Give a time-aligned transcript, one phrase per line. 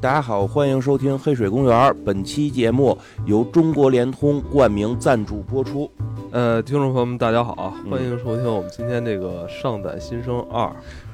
[0.00, 1.76] 大家好，欢迎收听《黑水公园》。
[2.06, 5.90] 本期节目由中国联通冠名赞助播出。
[6.30, 10.64] 呃，听众朋友们，大家好，嗯欢迎收听我们今天这个《上载新生二》。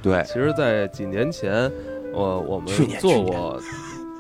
[0.01, 1.69] 对，其实，在几年前，
[2.15, 2.69] 呃，我们
[3.01, 3.59] 做过，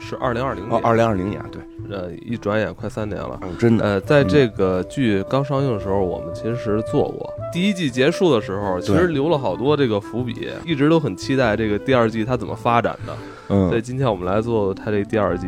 [0.00, 1.62] 是二零二零哦，年，二零二零年，对，
[1.96, 3.38] 呃，一转眼快三年了。
[3.42, 7.32] 嗯，真的，呃，在这个剧刚上映的时候，我们其实做过。
[7.56, 13.16] 第一季结束的时候，其实留了好多这个伏笔，一直都很期待这个第二季它怎么发展的。
[13.48, 15.46] 嗯所以，今天我们来做它这第二季。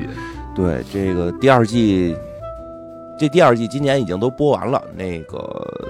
[0.56, 2.16] 对，这个第二季，
[3.20, 5.87] 这第二季今年已经都播完了，那个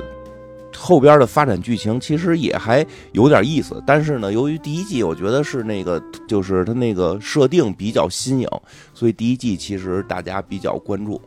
[0.77, 8.49] 后边的发展剧情其实也还有点意思，但是呢，由于第一季我觉得是那个就是它那个设定比较新颖，
[8.93, 11.21] 所以第一季其实大家比较关注。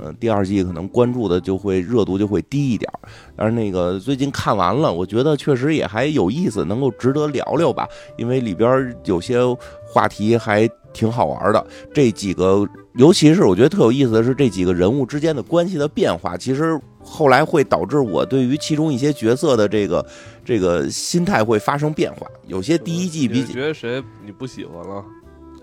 [0.00, 9.38] 嗯，第二季可能关注的就会热度就会低一点儿，但是那个最近看完了，我觉得确实也还有意思，能够值得聊聊吧，因为里边有些
[9.86, 11.66] 话题还挺好玩的。
[11.94, 20.04] 这几个，尤其是我觉得特有意思的是这几个人物之间的关系的变化，其实后来会导致我对于其中一些角色的这个
[20.44, 22.26] 这个心态会发生变化。
[22.46, 25.04] 有些第一季比你觉得谁你不喜欢了？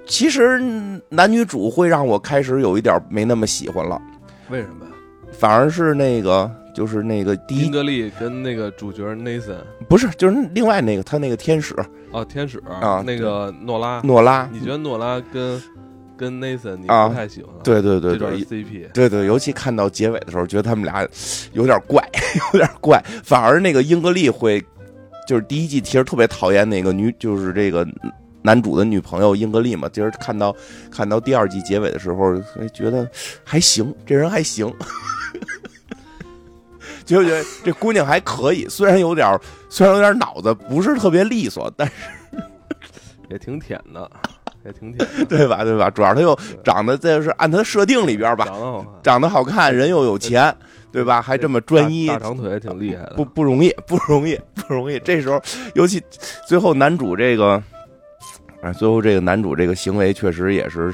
[0.05, 0.59] 其实
[1.07, 4.01] 男女主会让我开始有一点没那么喜欢了，
[4.49, 4.91] 为什么呀？
[5.31, 9.57] 反而是那个就是那个第一英格丽跟那个主角 Nathan
[9.89, 11.75] 不是就是另外那个他那个天使
[12.11, 15.61] 哦，天使啊那个诺拉，诺拉，你觉得诺拉跟
[16.15, 18.43] 跟 Nathan 你啊不太喜欢？，对对对对。
[18.43, 21.07] CP 对对，尤其看到结尾的时候，觉得他们俩
[21.53, 22.07] 有点怪，
[22.53, 23.03] 有点怪。
[23.23, 24.63] 反而那个英格丽会，
[25.27, 27.83] 就是第一季其实特别讨厌那个女，就是这个
[28.43, 29.89] 男主的女朋友英格丽嘛。
[29.91, 30.55] 今儿看到
[30.91, 33.09] 看到第二季结尾的时候，哎觉得
[33.43, 34.71] 还行，这人还行，
[37.05, 41.93] 觉不觉得这姑娘还可以，虽然有点虽然有点脑子不是特别利索，但是
[43.29, 44.09] 也挺舔的，
[44.65, 45.89] 也挺舔， 对吧对吧？
[45.89, 48.47] 主要她又长得这是按她设定里边吧，
[49.01, 50.55] 长得好看，人又有钱，
[50.91, 51.21] 对吧？
[51.21, 53.13] 还这么专一，大大长腿挺厉害的。
[53.15, 54.99] 不不容易，不容易，不容易。
[54.99, 55.41] 这时候，
[55.73, 56.01] 尤其
[56.47, 57.61] 最后男主这个，
[58.63, 60.93] 啊，最后这个男主这个行为确实也是，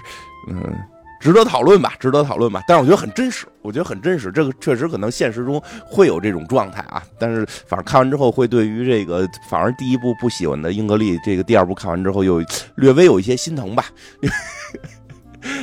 [0.50, 0.76] 嗯，
[1.22, 2.64] 值得讨论吧，值得讨论吧。
[2.68, 4.32] 但是我觉得很真实，我觉得很真实。
[4.32, 7.04] 这个确实可能现实中会有这种状态啊。
[7.20, 12.44] 但是反正看完之后，会对于这个反而第一部不喜欢的英格丽，这个第二部看完之后又
[12.76, 13.86] 略微有一些心疼吧。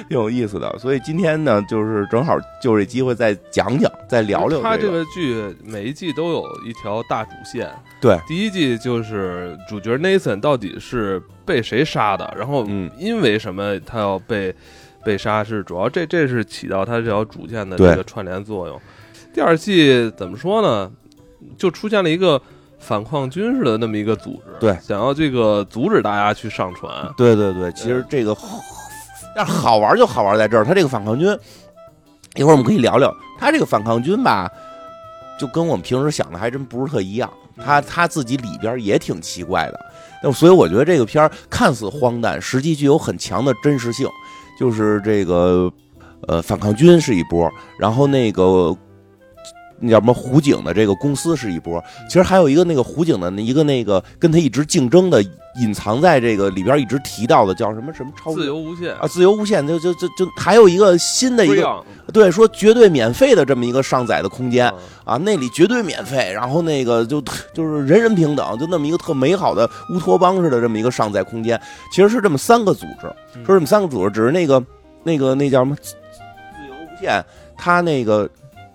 [0.08, 7.70] 挺有意思的，所以今天呢，就是正好就这机会再讲讲，再聊聊、这他这个剧每一季都有一条大主线。
[8.00, 14.54] 对，第一季就是主角 Nathan 到底是被谁杀的，然后嗯因为什么他要被
[15.04, 18.80] 被杀，是主要这这是起到他这条主线的这个串联作用。
[19.34, 20.90] 第二季怎么说呢？
[21.58, 22.40] 就出现了一个
[22.78, 26.90] 反抗军事的那么一个组织，对想要这个阻止大家去上船。
[27.16, 28.58] 对对对，其实这个好，
[29.36, 31.28] 但是好玩就好玩在这儿，他这个反抗军，
[32.36, 34.50] 一会儿我们可以聊聊他这个反抗军吧，
[35.38, 37.30] 就跟我们平时想的还真不是特一样。
[37.58, 39.80] 他他自己里边也挺奇怪的，
[40.22, 44.08] 那所以我觉得这个片儿看似荒诞，实际具有很强的真实性。
[44.58, 45.70] 就是这个
[46.26, 48.74] 呃，反抗军是一波，然后那个
[49.78, 55.22] 那叫什么湖警的这个公司是一波，其实还有一个那个湖警的一个那个跟他一直竞争的，
[55.58, 58.94] 隐藏在这个里边一直提到的叫什么什么超自由无限。
[58.96, 64.68] 啊，自由无限，就就就就还有一个新的一个对说绝对免费的这么一个上载的空间。
[64.68, 64.78] 嗯。
[65.04, 67.22] 啊，那里绝对免费，然后那个就
[67.54, 71.60] 就是人人平等，就那么一个特美好的乌托邦似的这么一个上载空间，
[71.92, 73.44] 其实是这么三个组织，嗯。
[73.44, 74.62] 说这么三个组织，只是那个
[75.04, 75.76] 那个那叫什么？
[75.76, 77.24] 自自由无限，
[77.56, 78.28] 他那个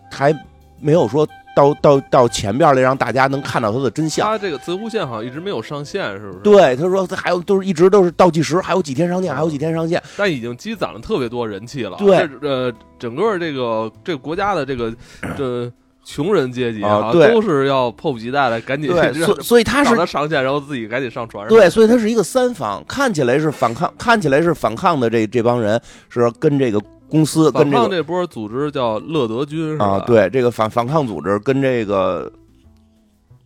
[0.09, 0.33] 还
[0.79, 4.27] 没有说到到到前边来让大家能看到它的真相。
[4.27, 6.39] 他这个自由无限好像一直没有上线，是不是？
[6.43, 10.01] 对，他说还有都是一直都是倒计时，还有几天上线，嗯还有几天上线。
[10.17, 11.97] 但已经积攒了特别多人气了。
[11.97, 14.93] 对呃，整个这个这个国家的这个
[15.37, 15.71] 这
[16.03, 21.47] 穷人阶级啊对都是要迫不及待的赶紧对， 所所以他是让他上线，然后自己赶紧上船。
[21.47, 29.85] 对，所以他是一个三方，看起来是反抗，看起来是反抗的这这帮人是跟这个公司反跟这个抗这波组织叫乐德军是吧？
[29.85, 32.31] 啊，，对这个反反抗组织跟这个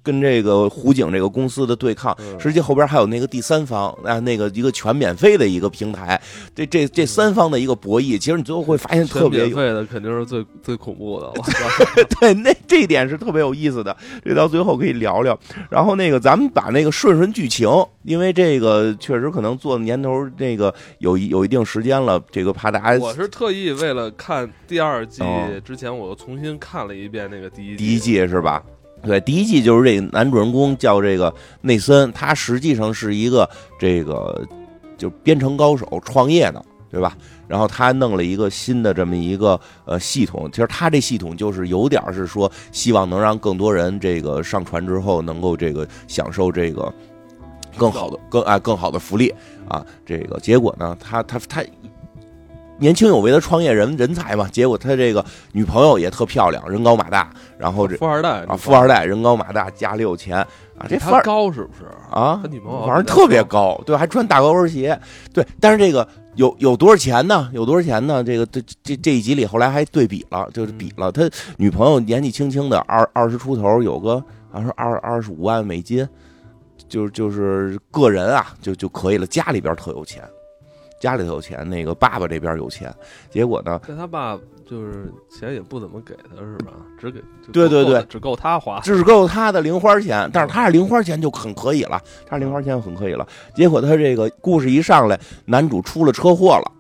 [0.06, 6.22] 跟这个湖景这个公司的对抗，嗯实际后边还有那个第三方啊，那个一个全免费的一个平台，
[6.54, 11.28] 这这这三方的一个博弈，其实你最后会发现特别免费的肯定是最最恐怖的。
[11.28, 11.52] 我操！
[12.22, 15.38] 对，那这一点是特别有意思的，这到最后可以聊聊。
[15.70, 17.68] 然后那个，咱们把那个顺顺剧情，
[18.04, 28.64] 因为这个确实可能做的年头那个有一有一定时间了，这个怕大家我是特意为了看第二季哦之前，我又重新看了一遍那个第一第一季是吧？
[29.06, 33.48] 对，第一季就是这个男主人公叫这个内森，他实际上是一个
[33.80, 34.44] 这个
[34.98, 37.16] 就编程高手创业的，对吧？
[37.48, 46.92] 然后他弄了一个新的这么一个呃系统，其实他这系统就是有点是说，希望能让更多人这个上传之后能够这个享受这个
[47.78, 49.32] 更好的更啊更好的福利
[49.68, 49.86] 啊。
[50.04, 51.64] 这个结果呢，他他他
[52.78, 60.38] 年轻有为的创业人人才嘛，结果他这个女朋友也特漂亮，人高马大，然后这富二代啊富二代人高马大，家里有钱
[60.78, 61.86] 啊，这富他二高是不是？
[62.12, 65.00] 啊他女朋友反正特别高，对，还穿大高跟鞋，
[65.34, 65.46] 对。
[65.60, 67.50] 但是这个有有多少钱呢？
[67.54, 68.24] 有多少钱呢？
[68.24, 74.16] 这个这这这一集里后来还对比了，就是比了他女朋友年纪轻轻的二二十出头，有个
[74.52, 76.08] 好像是二二十五万美金，
[76.90, 79.26] 就是就是个人啊，就就可以了。
[79.26, 80.22] 家里边特有钱，
[81.06, 82.92] 家里头有钱，那个爸爸这边有钱，
[83.30, 84.36] 结果呢，但他爸
[84.66, 86.74] 就是钱也不怎么给他，是吧？
[87.00, 87.22] 只给
[87.54, 88.80] 对对对只够他花。
[88.80, 93.28] 只够他的零花钱，但是他是零花钱就很可以了，他是零花钱很可以了。
[93.54, 96.72] 结果他这个故事一上来，男主出了车祸了，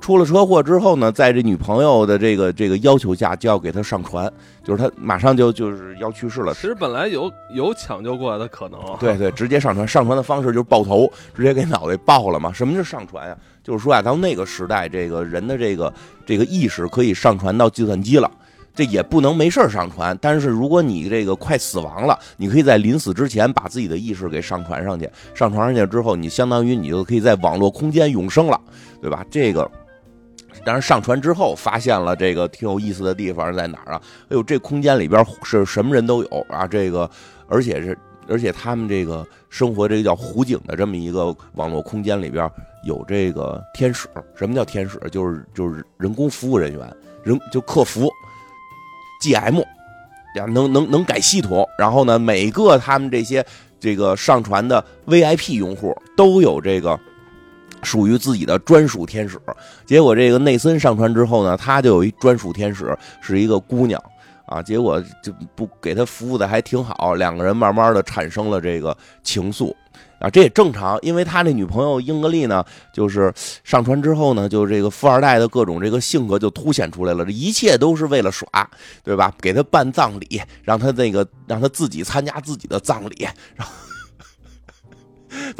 [0.00, 4.32] 出了车祸之后呢，在这女朋友的这个这个要求下，就要给他上传，
[4.64, 6.62] 就是他马上就就是要去世了其。
[6.62, 12.50] 实本来有有抢救过来的可能，对对，直接上传，上传的方式就是爆头，直接给脑袋爆了嘛。
[12.52, 15.92] 什么是上传呀、就是说啊，到那个时代，这个人的这个
[16.24, 18.30] 这个意识可以上传到计算机了。
[18.72, 28.58] 这也不能没事儿上传，但是如果你这个快死亡了，你可以在临死之前把自己的意识给上传上去，上传上去之后，你相当于你就可以在网络空间永生了，
[29.02, 29.26] 对吧？
[29.28, 29.68] 这个，
[30.64, 34.02] 当然上传之后发现了这个挺有意思的地方在哪儿啊？
[34.24, 36.66] 哎呦，这空间里边是什么人都有啊！
[36.66, 37.10] 这个，
[37.48, 37.96] 而且是
[38.28, 42.48] 而且他们这个生活这个叫湖景的这么一个网络空间里边
[42.84, 44.06] 有这个天使。
[44.34, 45.00] 什么叫天使？
[45.10, 48.10] 就是就是人工服务人员，人就客服
[49.22, 49.60] ，GM，
[50.36, 51.66] 呀，能能能改系统。
[51.78, 53.44] 然后呢，每个他们这些
[53.80, 57.00] 这个上传的 VIP 用户都有这个。
[57.82, 59.40] 属于自己的专属天使，
[59.86, 64.02] 结果这个内森上传之后呢，他就有一专属天使，是一个姑娘
[64.46, 64.62] 啊。
[64.62, 69.74] 结果就不给他服务的还挺好，两个人慢慢的产生了这个情愫
[70.18, 73.32] 啊，这也正常，因为他那女朋友英格丽呢，就是
[73.64, 78.46] 上传之后呢，就这个富二代的各种这个性格就凸显出来了，这一切都是为了耍，
[79.02, 79.32] 对吧？
[79.40, 83.72] 给他办葬礼，让他那个让他自己参加自己的葬礼，然后。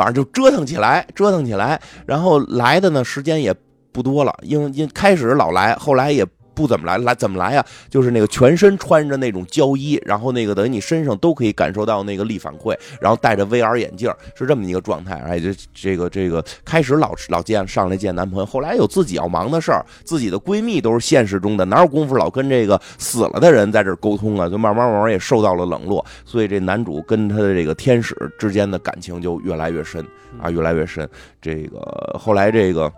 [0.01, 3.55] 反正就折腾起来，折腾起来，然后来的呢时间也
[3.93, 6.25] 不多了，因为因开始老来，后来也
[6.61, 7.65] 不怎么来，来怎么来呀？
[7.89, 15.15] 就是那个全身穿着那种胶衣，然后那个等于你身上都可以感受到那个力反馈，然后戴着 VR 眼镜，是这么一个状态。
[15.27, 24.47] 哎，这这个这个开始老老见上来见男朋友，后来有自己要忙的事儿，自己的闺蜜都是现实中的，哪有功夫老跟这个死了的人在这沟通啊？
[24.47, 30.07] 就慢慢慢慢也受到了冷落，所以这男主跟他的这个天使之间的感情就越来越深
[30.39, 31.09] 啊，越来越深。
[31.41, 31.81] 这个
[32.19, 32.93] 后来这个。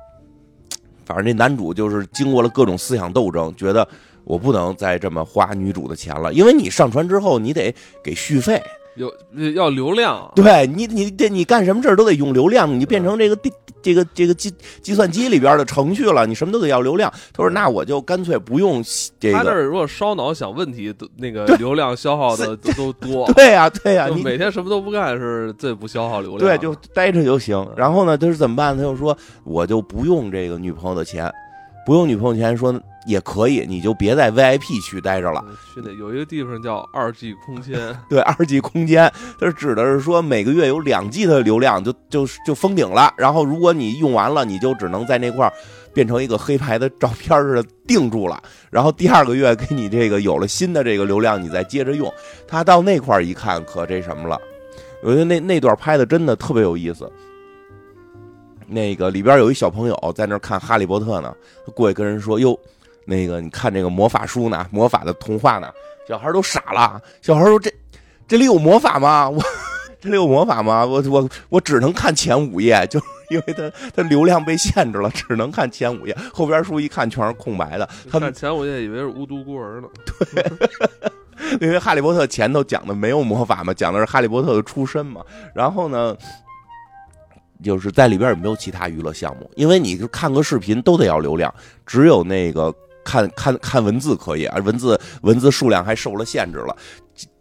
[1.04, 3.87] 反正这男主就是经过了各种思想斗争，觉得
[4.25, 8.62] 我不能再这么花女主的钱了，因为你上船之后你得给续费，
[8.97, 9.12] 有
[9.55, 13.50] 要流量，对你你这你干什么事儿都得用流量，你变成这个地
[13.83, 14.53] 这个这个计
[14.83, 17.12] 计算机里边的程序了，你什么都得要流量。
[17.33, 18.83] 他说那我就干脆不用
[19.19, 23.27] 这个，他这儿如果烧脑想问题，那个流量消耗的都都多。
[23.35, 26.59] 对呀对呀，你每天什么都不干是最不消耗流量对。
[26.59, 27.67] 就待着就行。
[27.77, 28.77] 然后呢，他是怎么办？
[28.77, 31.33] 他就说我就不用这个女朋友的钱，
[31.85, 35.45] 不用女朋友钱，说也可以，你就别在 VIP 区待着了。
[35.49, 39.11] 嗯去那有一个地方叫二 G 空间， 对，二 G 空间，
[39.41, 45.53] 它是指的是说每个月有两 G 的流量就就就封顶了，然后如果你用完了，你就只能在那块儿
[45.95, 52.12] 变成一个黑白的照片似的定住了，然后第二个月给你这个有了新的这个流量，你再接着用。
[52.47, 54.39] 他到那块儿一看，可这什么了？
[55.03, 57.11] 我觉得那那段拍的真的特别有意思。
[58.66, 61.35] 那个里边有一小朋友在那看《哈利波特》呢，
[61.66, 62.59] 他过去跟人说：“哟，
[63.04, 65.69] 那个你看这个魔法书呢，魔法的童话呢。”
[66.09, 67.73] 小孩都傻了，小孩说：“这
[68.26, 69.31] 这里有魔法吗？
[69.31, 69.40] 我
[70.00, 70.85] 这里有魔法吗？
[70.85, 77.88] 我我我只能看前五页，就是因为他他流量被限制了，只能看前五页，后边书一看全是空白的。
[78.11, 79.88] 他们看前五页以为是无毒孤儿呢。
[80.35, 80.45] 对
[81.61, 85.25] 因为《哈利波特》前头讲的没有魔法嘛，讲的是哈利波特的出身嘛。
[85.54, 86.16] 然后呢，
[87.62, 91.54] 就是在里边也没有其他娱乐项目，因为你就看个视频都得要流量，
[91.87, 96.76] 只有那个看看看文字可以而，文字文字数量还受了限制了。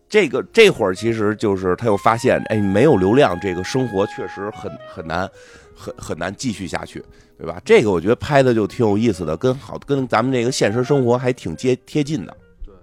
[0.08, 5.30] 这个这会儿其实就是他又发现，哎，没有流量，这个生活确实很很难，
[5.76, 7.02] 很很难继续下去，
[7.38, 7.62] 对吧？
[7.64, 12.36] 这个我觉得拍的就挺有意思的，跟好跟咱们这个现实生活还挺接贴近的。
[12.66, 12.76] 对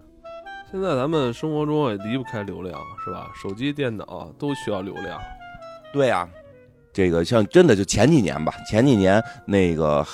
[0.73, 3.31] 现在咱们生活中也离不开流量，是吧？
[3.35, 5.21] 手机、电脑都需要流量。
[5.93, 6.27] 对呀、
[6.99, 10.05] 这个像真的就前几年吧，前几年那个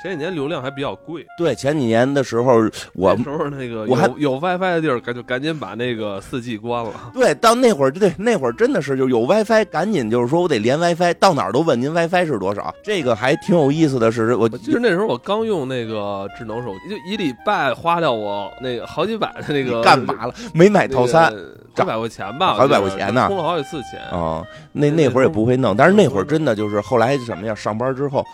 [0.00, 2.60] 前几年流量还比较贵，对，前几年的时候，
[2.94, 6.92] 我那时候那个我还有有 WiFi 的地儿，赶就赶紧把那个四 G 关了。
[7.12, 12.72] 对到那会儿，对那会儿真的是就有 WiFi，赶紧就是说我得连 WiFi，到哪儿都问您 WiFi 是多少。
[12.84, 20.34] 这个还挺有意思的是，我我记得那时候我刚用那个智能手机，就一礼拜花掉我那个好几百的那个干嘛了？
[20.52, 24.00] 没买套餐那个好几百块钱吧，好几百块钱呢充了好几次钱。
[24.10, 27.54] 啊、那那会儿也不会弄，但是那会儿真的就是后来什么呀？
[27.54, 28.24] 上班之后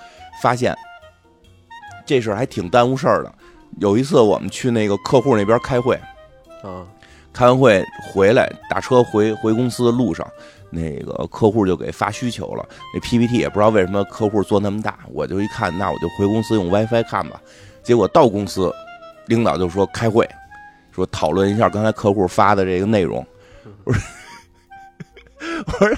[0.42, 0.76] 发现
[2.04, 3.32] 这事儿还挺耽误事儿的。
[3.78, 5.94] 有一次我们去那个客户那边开会，
[6.62, 6.84] 啊，
[7.32, 10.26] 开完会回来打车回回公司的路上，
[10.70, 12.66] 那个客户就给发需求了。
[12.92, 17.40] 那 PPT 也不知道为什么客户做那么大，我就一看，那我就回公司用 WiFi 看吧。
[17.82, 18.72] 结果到公司，
[19.26, 20.28] 领导就说开会，
[21.00, 23.26] 说讨论一下刚才客户发的这个内容。
[23.84, 24.02] 我说，
[25.66, 25.96] 我说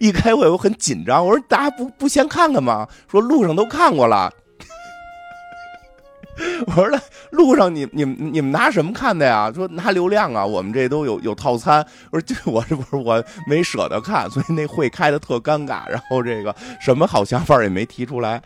[0.00, 2.88] 一开会我很紧张，我说大家不不先看看吗？
[3.08, 4.32] 说路上都看过了。
[6.66, 7.00] 我说那
[7.30, 9.52] 路上你你们你们拿什么看的呀？
[9.54, 11.86] 说拿流量啊，我们这都有有套餐。
[12.10, 18.42] 我说这我这不是我没舍得看，所以那会开的特尴尬，然后这个什么好想法也没提出来，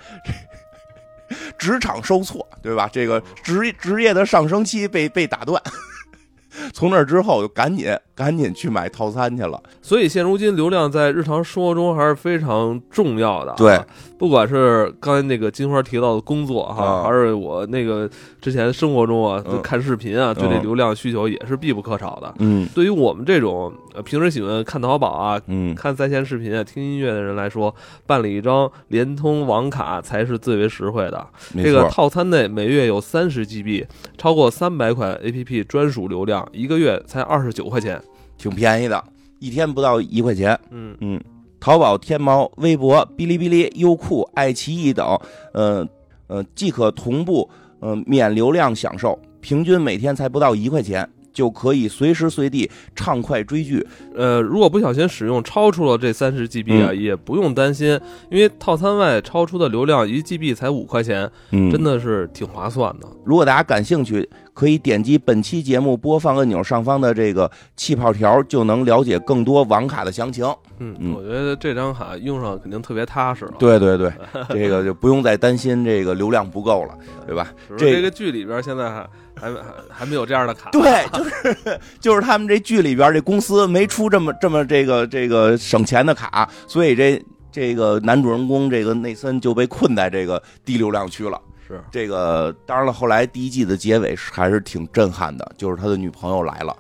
[1.58, 2.88] 职场受挫，对吧？
[2.92, 5.62] 这个职职业的上升期被被打断。
[6.72, 9.62] 从那之后就赶紧赶紧去买套餐去了。
[9.80, 13.54] 所以现如今流量在日常生活中还是非常重要的、啊。
[13.56, 13.80] 对，
[14.18, 18.10] 不管是刚才那个金花提到的工作哈，啊还是我那个
[18.48, 22.34] 之前生活中啊，嗯就看视频啊，对这嗯流量需求也是必不可少的。
[22.38, 27.74] 嗯对于我们这种呃平时喜欢看淘宝啊、嗯，看在线视频啊、听音乐的人来说，
[28.06, 31.26] 办理一张联通网卡才是最为实惠的。
[31.52, 31.86] 没这个。
[31.90, 33.84] 套餐内每月有三十 GB，
[34.16, 38.00] 超过三百款 APP 专属流量，一个月才二十九块钱。
[38.38, 39.02] 挺便宜的，
[39.40, 40.56] 一天不到一块钱。
[40.70, 41.20] 嗯，嗯，
[41.58, 45.04] 淘宝、天猫、微博、哔哩哔哩、优酷、爱奇艺等，
[45.52, 45.84] 呃
[46.28, 47.48] 呃，即可同步
[47.80, 53.86] 呃免流量享受，平均每天才不到一块钱，就可以随时随地畅快追剧。
[54.14, 57.98] 呃，如果不小心使用超出了这三十 GB 啊，嗯也不用担心，
[58.30, 63.08] 因为套餐外超出的流量一 GB 才五块钱，嗯真的是挺划算的。
[63.24, 70.44] 如果大家感兴趣，可以点击本期节目播放按钮上方的这个气泡条，就能了解更多网卡的详情。
[70.80, 74.12] 嗯，嗯我觉得这张卡用上肯定特别踏实了。，对对对，
[74.48, 77.52] 这个就不用再担心这个流量不够了，对吧？
[77.76, 79.08] 这个剧里边现在还
[79.40, 80.70] 还还还没有这样的卡。
[80.70, 91.40] 对，就是就是他们这剧里边这公司没出这么这么这个这个省钱的卡，所以这这个男主人公这个内森就被困在这个低流量区了。
[91.66, 96.74] 是，这个当然了，后来第一季的结尾是还是挺震撼的，就是他的女朋友来了。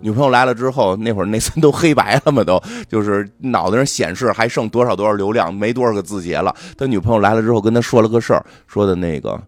[0.00, 6.54] 女朋友来了之后，那会儿内森都黑白了嘛，都就是脑袋上显示还剩多少多少流量，没多少个字节了。
[6.76, 9.40] 他女朋友来了之后，跟他说了个事儿，说的那个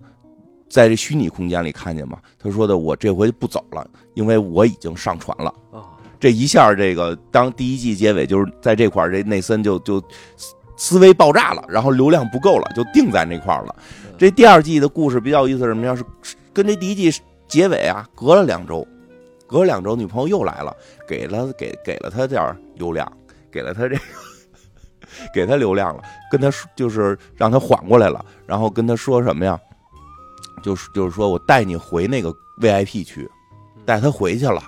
[0.69, 5.53] 在这虚拟空间里看见嘛，他说的我这回不走了，因为我已经上传了。
[5.73, 5.85] 啊，
[6.19, 10.01] 这一下，这个当第一季结尾就是在这块儿，这内森就就
[10.37, 13.75] 思思维爆炸了，然后流量不够了，就定在那块儿了。
[14.19, 15.95] 这第二季的故事比较有意思，什么呀？
[15.95, 16.05] 是
[16.53, 18.87] 跟这第一季结尾啊，隔了两周，
[19.47, 20.75] 隔了两周，女朋友又来了，
[21.07, 23.11] 给了给给了他点儿流量，
[23.53, 24.01] 给了他这个
[25.33, 29.59] 给他流量了，跟他说就是让他缓过来了，然后跟他说什么呀？
[30.63, 33.29] 就是就是说我带你回那个 VIP 区，
[33.85, 34.63] 带他回去了，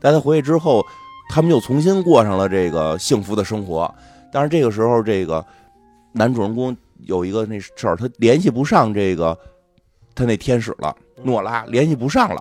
[0.00, 0.84] 带他回去之后，
[1.28, 3.92] 他们又重新过上了这个幸福的生活。
[4.32, 5.44] 但是这个时候，这个
[6.12, 9.36] 男主人公有一个那事儿，他联系不上这个
[10.14, 12.40] 他那天使了，诺拉联系不上了。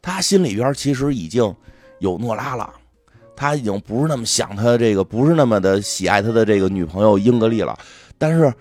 [0.00, 1.54] 他心里边其实已经
[2.00, 2.68] 有诺拉了，
[3.36, 7.78] 他已经不是那么想他这个，不是那么的喜爱他的这个女朋友英格丽了。
[8.18, 8.52] 但是，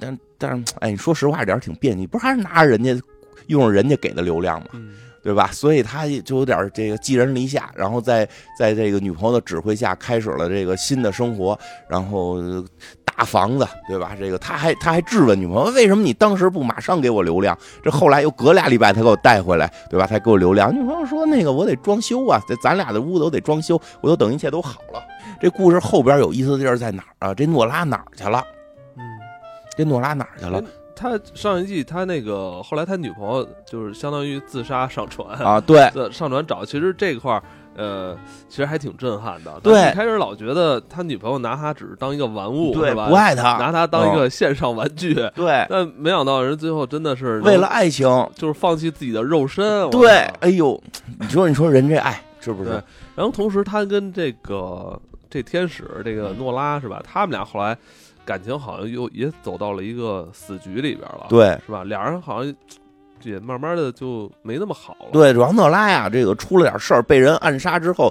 [0.00, 2.98] 但但是，哎，你说实话，有点挺别扭，不是还是拿着人家
[3.46, 4.68] 用着人家给的流量吗？
[4.72, 5.50] 嗯，对吧？
[5.52, 8.26] 所以他就有点这个寄人篱下，然后在
[8.58, 12.64] 在这个女朋友的指挥下，开始了这个新的生活，然后呃
[13.04, 14.16] 大房子，对吧？
[14.18, 17.56] 这个他还他还质问女朋友，为什么你当时不马上给我流量？
[17.82, 20.06] 这后来又隔俩礼拜才给我带回来，对吧？
[20.06, 20.74] 才给我流量。
[20.74, 25.02] 女朋友说那个我得装修啊，这咱俩的屋子我得装修，我都等一切都好了。
[25.38, 27.34] 这故事后边有意思的地儿在哪儿啊？
[27.34, 28.42] 这诺拉哪儿去了？
[29.80, 29.84] 嗯。
[29.84, 30.62] 这诺拉哪儿去了？
[30.94, 37.42] 他上一季他那个后来他女朋友就是相当于自杀上船，啊，对， 上船找，其实这块儿
[37.74, 38.14] 呃，
[38.50, 39.58] 其实还挺震撼的。
[39.62, 43.14] 对一开始老觉得他女朋友拿他只是当一个玩物，对，吧不？
[43.14, 49.88] 爱他，拿他当一个线上玩具，嗯对，但没想到人最后真的是为了爱情，就是放弃自己的肉身。
[49.88, 50.78] 对操，哎呦，
[51.18, 52.72] 你说你说人这爱是不是？
[53.14, 57.00] 然后同时他跟这个这天使这个诺拉是吧？
[57.02, 57.74] 他们俩后来
[58.30, 61.82] 感情好像又也走到了一个死局里边了，对是吧？
[61.82, 62.54] 俩人好像
[63.24, 65.08] 也慢慢的就没那么好了。
[65.10, 68.08] 对，王诺拉呀，这个出了点事儿，被人暗杀之后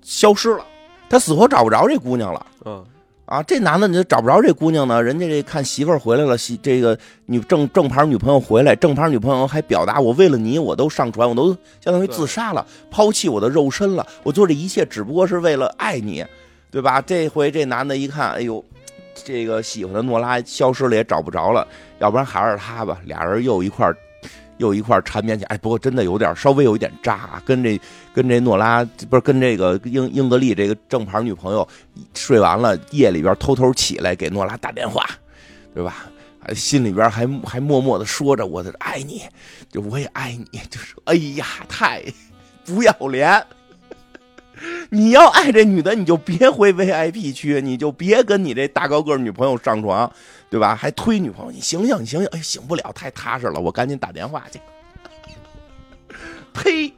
[0.00, 0.64] 消失了，
[1.10, 2.46] 他死活找不着这姑娘了。
[2.66, 2.84] 嗯，
[3.24, 6.96] 啊，这男的你就找不着这姑娘呢，人家这看媳妇儿回来了，媳这个
[7.26, 11.48] 女正正牌女朋友回来，正牌女朋友还表达我为了你我都上船，我都
[11.80, 16.24] 相当于自杀了，抛弃我的肉身了，我做这一切只不过是为了爱你，
[16.70, 17.02] 对吧？
[17.02, 18.64] 这回这男的一看，哎呦，
[19.28, 21.68] 这个喜欢的诺拉消失了也找不着了，
[21.98, 23.92] 要不然还是他吧，俩人又一块。
[24.56, 27.80] 又一块缠绵起来，哎，不过真的有点稍微有一点渣啊，跟这
[28.12, 31.64] 跟这诺拉不是跟这个英英格丽这个正牌女朋友
[32.12, 35.08] 睡完了，夜里边偷偷起来给诺拉打电话，
[35.72, 36.06] 对吧？
[36.40, 39.22] 还心里边还还默默的说着我的爱你，
[39.70, 42.02] 就我也爱你，就是哎呀，太
[42.64, 43.40] 不要脸！
[44.90, 50.10] 你要爱这女的，你就别回 VIP 区，你就别跟你这大高个女朋友上床，
[50.50, 50.74] 对吧？
[50.74, 52.28] 还推女朋友，你醒醒，你醒醒！
[52.32, 54.60] 哎，醒不了，太踏实了，我赶紧打电话去。
[56.52, 56.92] 呸！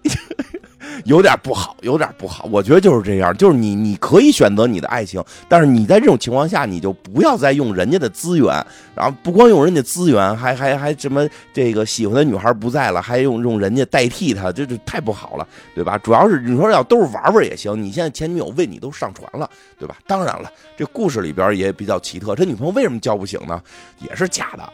[1.05, 2.49] 有点不好，有点不好。
[2.51, 15.99] 我觉得就是这样，就是你你可以选择你的爱情，但是你在这种情况下，你就不要再用人家的资源，然后不光用人家资源，还还还什么这个喜欢的女孩不在了，还用用人家代替他，这这太不好了，对吧？
[15.99, 19.97] 主要是你说要都是玩玩也行，你现在前女友为你都上船了，对吧？
[20.07, 23.61] 当然了，这故事里边也比较奇特，这女朋友为什么叫不醒呢？
[23.99, 24.73] 也是假的。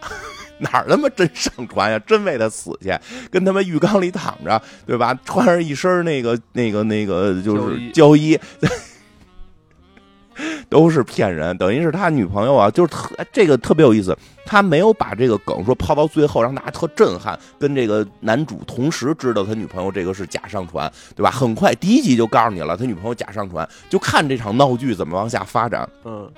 [0.58, 1.98] 哪儿他妈真上船呀？
[2.06, 2.96] 真为他死去，
[3.30, 5.14] 跟他妈浴缸里躺着，对吧？
[5.24, 8.38] 穿上一身那个、那个、那个，就是胶衣，
[10.68, 11.56] 都是骗人。
[11.58, 21.30] 等于是他女朋友啊，就是特这个特别有意思，他没有把这个梗说抛到最后，让大家特震撼，跟这个男主同时知道他女朋友这个是假上船，对吧？
[21.30, 25.86] 很快第一集就告诉你了，他女朋友假上船，就看这场闹剧怎么往下发展。
[26.04, 26.30] 嗯。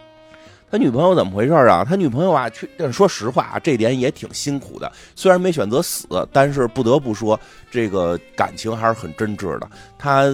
[0.71, 1.85] 他女朋友怎么回事啊？
[1.85, 4.91] 他女朋友啊，去，但说实话啊，这点也挺辛苦的。
[5.15, 7.38] 虽然没选择死，但是不得不说，
[7.71, 9.71] 这个感情还是很真挚的。
[9.99, 10.25] 他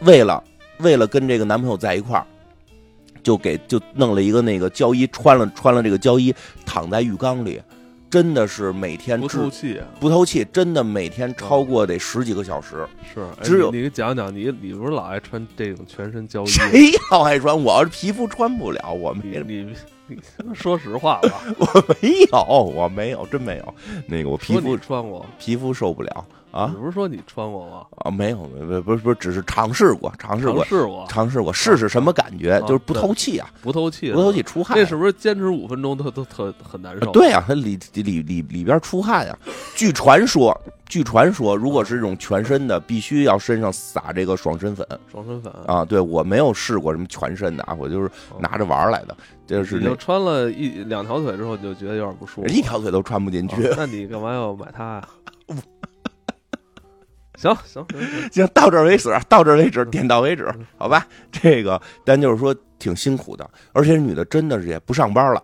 [0.00, 0.42] 为了
[0.78, 2.26] 为了跟这个男朋友在一块儿，
[3.22, 7.60] 就给就弄了一个那个胶衣，穿了穿了这个胶衣，躺在浴缸里。
[8.10, 12.84] 真的是每天不透气，不透气，真的每天超过得十几个小时。
[13.14, 16.46] 是，只有你给讲讲，你你不是老爱穿这种全身胶衣？
[16.48, 17.56] 谁老爱穿？
[17.62, 19.40] 我皮肤穿不了，我没。
[19.46, 19.74] 你
[20.08, 20.18] 你
[20.52, 23.74] 说实话吧， 我没有，我没有，真没有。
[24.08, 26.26] 那个我皮肤穿过，皮肤受不了。
[26.50, 27.86] 啊，你不是说你穿过吗？
[27.98, 37.10] 啊，没有，没，没不是不是，只是尝试过，尝试过，试过，尝试过，试试什么感觉，就是不透气啊，不透气，不透气出汗，那是不是坚持五分钟都都特很难受？
[37.12, 39.38] 对啊，它里里里里边出汗呀。
[39.76, 45.84] 据传说，据传说，如果是这种全身的，必须要身上撒这个爽身粉，爽身粉啊。
[45.84, 49.16] 对我没有试过什么全身的啊，我就是拿着玩来的。
[49.46, 53.56] 就是你穿了一两条腿之后，你就觉得有点不舒服，一条腿都穿不进去。
[53.76, 55.08] 那你干嘛要买它呀？
[57.40, 61.06] 行行行行，到这儿为止，到这儿为止，点到为止，好吧？
[61.32, 65.42] 这个，咱就是说挺辛苦的，而且女的真的是也不上班了，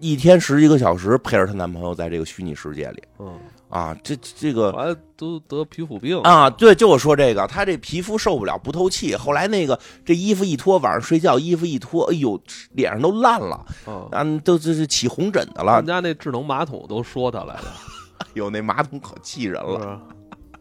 [0.00, 3.02] 一天十几个小时陪着她男朋友在这个虚拟世界里。
[3.18, 6.48] 嗯啊，这这个都得皮肤病啊。
[6.48, 9.16] 对，就我说这个，她这皮肤受不了，不透气。
[9.16, 13.66] 后来那个这衣服一脱，晚上睡觉衣服一脱，哎呦，脸上都烂了，
[14.12, 15.76] 啊，都这是起红疹子了。
[15.78, 17.72] 人家那智能马桶都说她来了，
[18.18, 20.00] 哎呦，那马桶可气人了。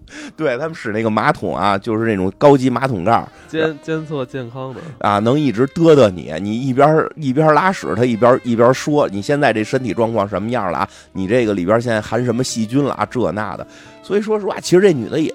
[0.38, 10.90] 对他们使那个马桶啊，就是那种高级马桶盖， 监监测健康的啊，能一直嘚嘚你，你一边一边拉屎，他一边一边说你现在这身体状况什么样了啊？
[11.14, 13.06] 你这个里边现在含什么细菌了啊？
[13.10, 13.66] 这那的，
[14.04, 15.34] 所以说实话，其实这女的也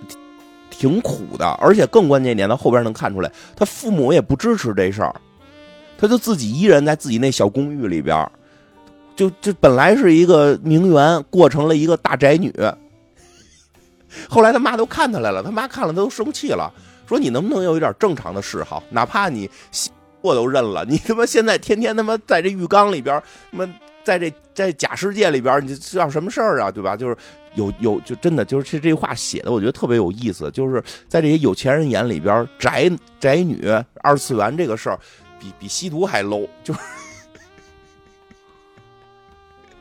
[0.71, 5.15] 挺苦的，而且更关键一点，到后边能看出来，她父母也不支持这事儿，
[5.99, 8.27] 她就自己一人在自己那小公寓里边，
[9.15, 12.53] 就就本来是一个名媛，过成了一个大宅女。
[14.29, 16.73] 后来他妈都看他来了，他妈看了他都生气了，
[17.07, 18.83] 说你能不能有一点正常的嗜好？
[18.91, 19.49] 哪怕你
[20.21, 26.71] 我都认了，你他妈现在天天他妈在这浴缸里边，他妈在这在假世界里边，你知道什么事儿啊？
[26.71, 26.97] 对吧？
[26.97, 27.17] 就是
[27.55, 30.51] 有有就真的就是这这话写的，我觉得特别有意思。
[30.51, 33.67] 就是在这些有钱人眼里边，宅宅女
[34.03, 34.99] 二次元这个事儿，
[35.39, 36.81] 比比吸毒还 low，就是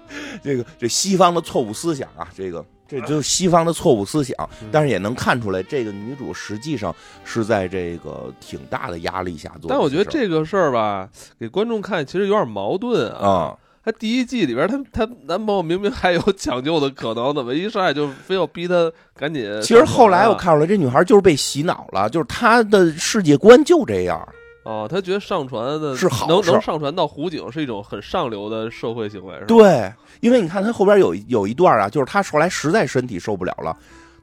[0.41, 2.65] 这个这西方的错误思想啊，这个。
[2.89, 4.36] 这就是西方的错误思想，
[4.71, 9.69] 但是也能看出来，这个女主实际上是在这个挺大的压力下做。
[9.69, 11.08] 但我觉得这个事儿吧，
[11.39, 13.56] 给观众看其实有点矛盾啊。
[13.82, 19.43] 她第一季里边，她她男朋友明明还有抢救的可能，怎么一上来就非要逼她赶紧？
[19.62, 24.28] 其实后来我看出来，这女孩就是被洗脑了，就是她的世界观就这样。
[24.63, 29.45] 哦，他觉得上传的是好，能能上传到湖景是一种很上流的社会行为，是吧？
[29.48, 33.76] 对，因为你看他后边有有一段啊，就是他后来实在身体受不了了，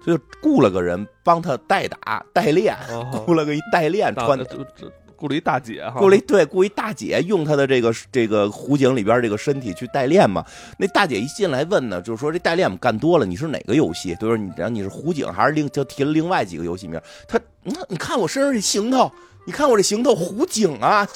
[0.04, 2.76] 就雇了个人帮他代打代练，
[3.24, 4.38] 雇了个一代练穿。
[5.18, 10.44] 雇了一大姐哈，雇了一对雇一大姐用他的这个这个湖景里边这个身体去代练嘛。
[10.78, 14.14] 那大姐一进来问呢，就是说这代练我干多了，你是哪个游戏？
[14.16, 17.00] 就是你，然后你是湖景还是另就提了另外几个游戏名？
[17.26, 17.40] 他，
[17.88, 19.10] 你看我身上这行头，
[19.46, 21.06] 你看我这行头湖景啊，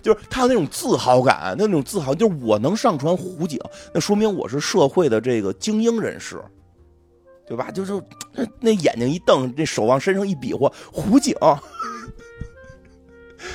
[0.00, 3.60] 就是他有那种自豪感，那种自豪就是我能上传湖景，
[3.92, 6.40] 那说明我是社会的这个精英人士，
[7.46, 7.70] 对吧？
[7.70, 8.00] 就是
[8.60, 11.34] 那眼睛一瞪，这手往身上一比划，湖景。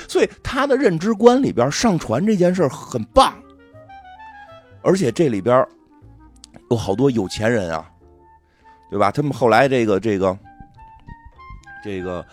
[0.08, 3.32] 所以他的认知观里边，上传这件事很棒，
[4.82, 5.66] 而且这里边
[6.70, 7.88] 有好多有钱人啊，
[8.90, 9.10] 对吧？
[9.10, 10.36] 他们后来这个这个
[11.84, 12.24] 这个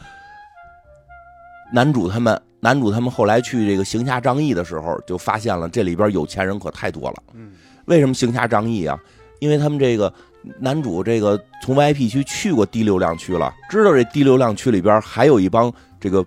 [1.74, 7.24] 男主他们男主他们后来去这个行侠仗义的时候，就发现了这里边有钱人可太多了。
[7.34, 7.52] 嗯，
[7.86, 8.98] 为什么行侠仗义啊？
[9.40, 10.14] 因为他们这个
[10.60, 16.26] 男主这个从 VIP 区去过低流量区了，知道这低流量区里边还有一帮这个。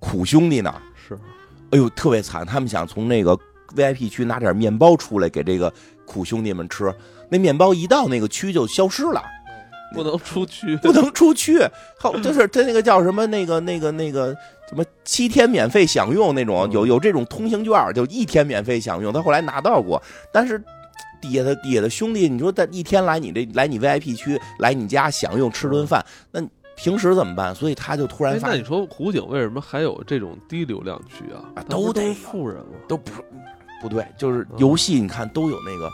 [0.00, 0.70] 苦兄弟呢？
[0.94, 1.18] 是，
[1.70, 2.44] 哎呦，特别惨。
[2.44, 3.34] 他们想从那个
[3.74, 5.72] VIP 区拿点面包出来给这个
[6.04, 6.94] 苦兄弟们吃，
[7.30, 9.22] 那面包一到那个区就消失了，
[9.94, 11.58] 不能出去，不能出去。
[11.98, 14.36] 好，就是他那个叫什么那个那个那个
[14.68, 19.12] 什么七天免费享用那种，有有这种通行券，就一天免费享用。
[19.12, 20.62] 他后来拿到过，但是
[21.20, 26.40] 底下的底下的兄弟，你说他一天来你这来你 VIP 区来你家享用吃顿饭，那。
[26.76, 27.54] 平时怎么办？
[27.54, 28.48] 所以他就突然发。
[28.48, 31.62] 那你说湖景为什么还有这种低流量区啊？
[31.68, 32.66] 都得富人了？
[32.88, 33.12] 都不
[33.80, 35.88] 不对，就是游戏你看都有那个，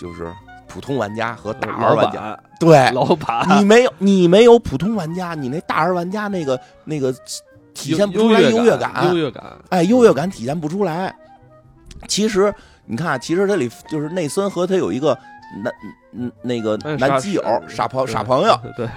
[0.00, 0.32] 就是
[0.68, 2.38] 普通玩家和大 R 玩家。
[2.60, 7.12] 对，老板，你没有你没有普通玩家，你那大 R 玩家那个那个
[7.76, 11.14] 体现不出来优越感，优越感，哎，优越感体现不出来。
[12.08, 12.52] 其实
[12.86, 15.16] 你看，其实这里就是内森和他有一个
[15.62, 15.72] 男
[16.12, 18.88] 嗯那个男基友傻朋傻朋友，对。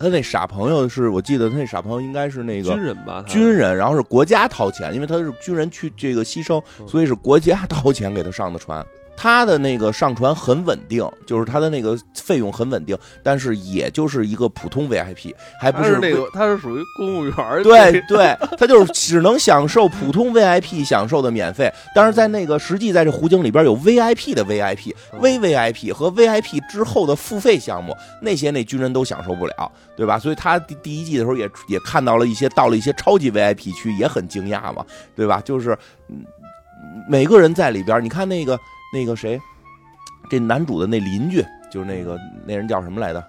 [0.00, 3.24] 他那傻朋友是我记得，他那傻朋友应该是那个军人吧？
[3.26, 8.84] 军人，然后是国家掏钱，因为他是军人去这个牺牲，所以是国家掏钱给他上的船。
[9.20, 30.16] 他的那个上传很稳定，就是他的那个费用很稳定，但是也就是一个普通 VIP，还不是那个，他是属于公务员对对，他就是只能享受普通 VIP 享受的免费，但是在那个实际在这湖景里边有 VIP 的 VIP、VVIP 和 VIP 之后的付费项目，那些那军人都享受不了，对吧？
[30.16, 35.42] 所以他第第一季的时候也也看到了一些到了一些超级 VIP 区，也很惊讶嘛，对吧？
[35.44, 35.76] 就是
[36.08, 36.24] 嗯，
[37.08, 38.56] 每个人在里边，你看那个。
[38.92, 39.40] 那个谁，
[40.30, 43.22] 这男主的那邻居就是那个那人叫什么来着？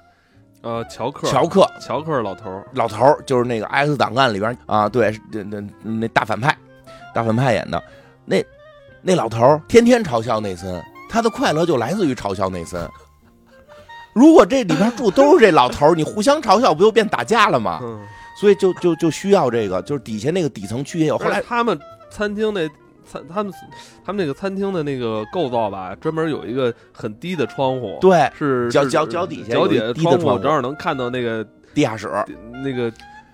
[0.61, 1.27] 呃，乔克。
[1.27, 6.57] 乔克，乔克老头老头就是那个《X 档案》里边啊，对，那那那大反派，
[7.13, 7.81] 大反派演的
[8.25, 8.43] 那
[9.01, 12.89] 那老头天天嘲笑内森，他的快乐就来自于嘲笑内森。
[14.13, 17.79] 如果这里边住都是这老头你互相嘲笑，不就变打架了吗？
[18.37, 21.17] 所以就就就需要这个，就是底下那个底层区也有。
[21.17, 22.69] 后来他们餐厅那。
[23.11, 23.51] 餐他们
[24.05, 32.07] 他们那个餐厅的那个构造吧，专门有一个很低的窗户，对，是脚脚脚底下脚底下窗户，正好能看到那个地下室，
[32.63, 32.91] 那个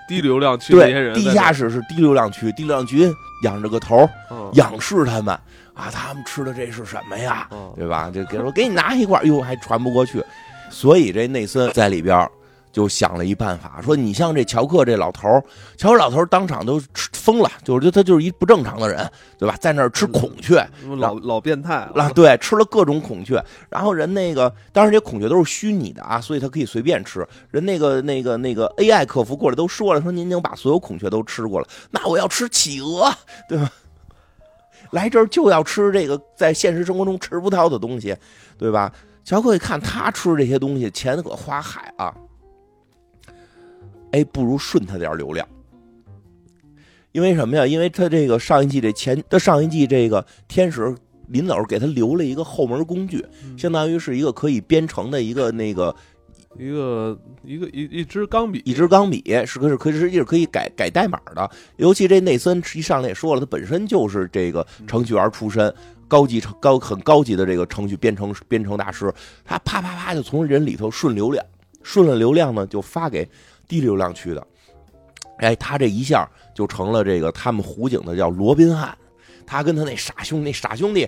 [0.08, 1.14] 低流量区那些人。
[1.14, 4.10] 地下室是低流量区，低流量区仰着个头，
[4.54, 5.38] 仰视他们
[5.74, 7.50] 啊，他们吃的这是什么呀？
[7.76, 8.10] 对吧？
[8.10, 10.24] 就给说给你拿一块，哟，还传不过去，
[10.70, 12.30] 所以这内森在里边。
[12.76, 15.42] 就想了一办法，说你像这乔克这老头儿，
[15.78, 19.10] 乔克老头儿当场都吃疯了，就是他就是一不正常的人，
[19.40, 19.56] 对吧？
[19.62, 20.62] 在那儿吃孔雀，
[20.98, 22.10] 老老变态啊！
[22.10, 27.26] 对，吃了各种孔雀，然后人那个当然这孔雀都是虚拟的啊，所以他可以随便吃。
[27.50, 33.10] 人那个那个那个 AI 客服过来都说了，说您已经把所有孔雀都吃过了，那我要吃企鹅，
[33.48, 33.72] 对吧？
[34.92, 38.14] 来这儿就要吃这个在现实生活中吃不到的东西，
[38.58, 38.92] 对吧？
[39.24, 42.14] 乔克一看他吃这些东西，钱可花海啊！
[44.16, 45.46] 哎，不如顺他点流量，
[47.12, 47.68] 因为什么呀？
[47.68, 50.96] 因为他这个上一季这前，他上一季这个天使
[51.28, 53.26] 临走给他留了一个后门工具，
[53.58, 55.94] 相当于是一个可以编程的一个那个
[56.58, 61.52] 一个一个一一支钢笔，一支钢笔是可是可是是可以改改代码的。
[61.76, 65.74] 尤其这内森一上来也说了，他本身就是这个程序员出身，
[66.08, 71.46] 高级程高很高级的这个程序编程编程大师，他啪啪啪就从人里头顺流量，
[71.84, 73.28] 顺了流量呢就发给。
[73.68, 74.46] 低流量区的，
[75.40, 78.96] 哎，他这一下就成了这个他们湖景的叫罗宾汉。
[79.48, 81.08] 他跟他那傻兄弟，傻兄弟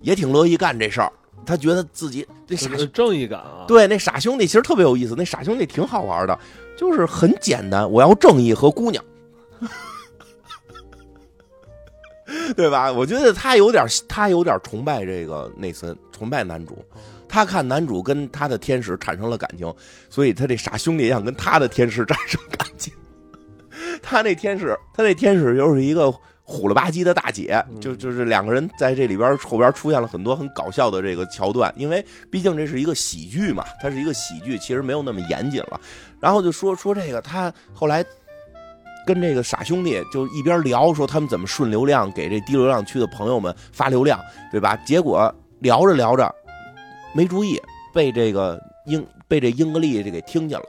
[0.00, 1.12] 也挺乐意干这事儿。
[1.44, 5.14] 他觉得自己那傻正义感啊，对，那傻兄弟其实特别有意思。
[5.16, 6.36] 那傻兄弟挺好玩的，
[6.76, 9.04] 就是很简单，我要正义和姑娘。
[12.56, 12.90] 对吧？
[12.90, 16.84] 我觉得他有点，他有点崇拜这个内森，崇拜男主。
[17.28, 19.72] 他看男主跟他的天使产生了感情，
[20.08, 22.92] 所以他这傻兄弟想跟他的天使产生感情。
[24.02, 26.12] 他那天使，他那天使又是一个
[26.42, 35.80] 虎了吧唧的大姐，就就是两个人在这里边后边出现了很多很搞笑的这个桥段，因为毕竟这是一个喜剧嘛，它是一个喜剧，其实没有那么严谨了。
[36.20, 38.04] 然后就说说这个，他后来
[39.06, 44.18] 跟这个傻兄弟就一边聊，说他们怎么顺流量给这低流量区的朋友们发流量，
[44.50, 44.76] 对吧？
[44.86, 46.32] 结果聊着聊着
[47.16, 47.58] 没注意，
[47.94, 50.64] 被这个英被这英格丽这给听见了。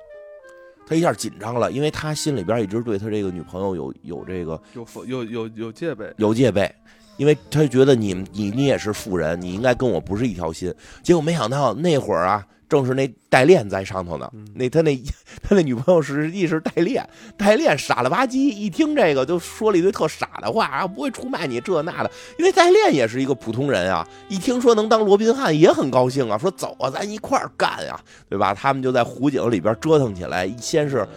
[0.88, 6.74] 他一下紧张了，因为他心里边一直对他这个女朋友有有这个有有有有戒备，有戒备，
[7.18, 10.74] 因为他觉得你你你也是富人，你应该跟我不是一条心。
[11.04, 12.48] 结果没想到那会儿啊。
[12.69, 14.95] 正是那代练在上头呢，那他那
[15.41, 27.99] 他那女朋友实际是代练，代练傻了吧唧，一听这个就说了一堆特傻的话啊，不会出卖你这那的，因为代练也是一个普通人啊，一听说能当罗宾汉也很高兴啊，说走啊，咱一块儿干啊，
[28.30, 28.53] 对吧？
[28.53, 31.08] 他们就在湖景里边折腾起来，先是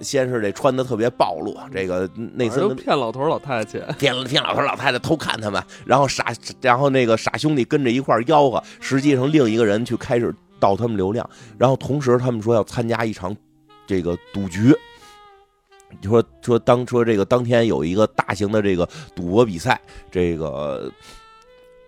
[0.00, 10.32] 先是这穿的特别暴露，这个内森骗老头老太太钱， 骗骗老头老太太偷看他们，然后傻然后那个傻兄弟跟着一块吆喝，实际上另一个人去开始。
[10.60, 13.34] 盗他们流量，然后同时他们说要参加一场
[13.86, 14.72] 这个赌局，
[16.00, 20.92] 就说说当说这个当天有一个大型的这个赌博比赛，这个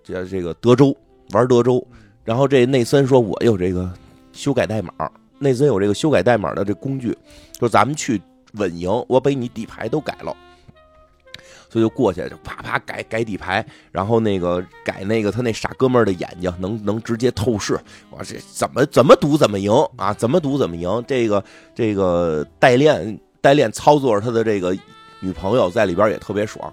[0.02, 0.96] 这这个德州
[1.30, 1.86] 玩德州，
[2.24, 3.92] 然后这内森说我有这个
[4.32, 4.92] 修改代码，
[5.38, 7.16] 内森有这个修改代码的这工具，
[7.60, 8.20] 说咱们去
[8.54, 10.34] 稳赢，我把你底牌都改了。
[11.72, 17.80] 所以就过去就啪啪改改底牌，然后那个改那个他那傻哥们儿的眼睛能能直接透视，
[18.10, 20.12] 我这怎么怎么赌怎么赢啊？
[20.12, 21.02] 怎么赌怎么赢？
[21.08, 21.42] 这个
[21.74, 24.76] 这个代练代练操作着他的这个
[25.20, 26.70] 女朋友在里边也特别爽。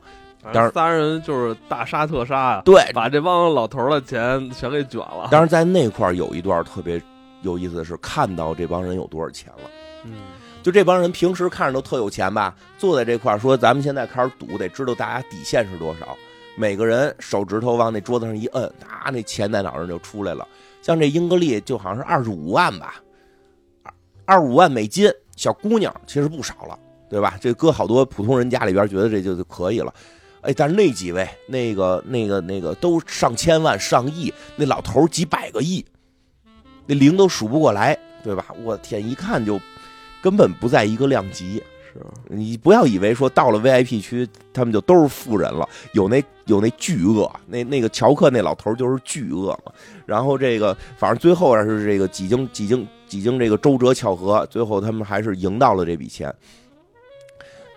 [0.52, 2.62] 当然，仨人就是大杀特杀啊！
[2.66, 5.30] 对，把这帮老头的钱全给卷了。
[5.32, 7.02] 但是，在那块儿有一段特别
[7.42, 9.70] 有意思的是，看到这帮人有多少钱了。
[10.04, 10.12] 嗯。
[10.62, 16.18] 就这帮人平时看着都特有钱吧，坐在这块说咱们现在开始赌，得知道大家底线是多少。
[16.56, 20.46] 每个人手指头往那桌子上一摁，啊，那钱在脑上就出来了。
[20.82, 22.96] 像这英格丽就好像是二十五万吧，
[23.84, 23.94] 二
[24.26, 26.78] 二五万美金，小姑娘其实不少了，
[27.10, 27.38] 对吧？
[27.40, 29.94] 这搁好多普通人家里边觉得这就就可以了。
[30.42, 35.86] 哎，但是那几位那个那个那个都上千万上亿，那老头几百个亿，
[36.86, 38.46] 那零都数不过来，对吧？
[38.64, 39.58] 我天，一看就。
[40.22, 45.68] 根本不在一个量级，是你不要以为说到了 VIP 区，他们就都是富人了。
[45.94, 49.72] 有那有那巨鳄，那那个乔克那老头就是巨鳄嘛。
[50.06, 56.34] 然后这个反正最后是这个几经几经几经这个周折巧合，最后他们还是赢到了这笔钱。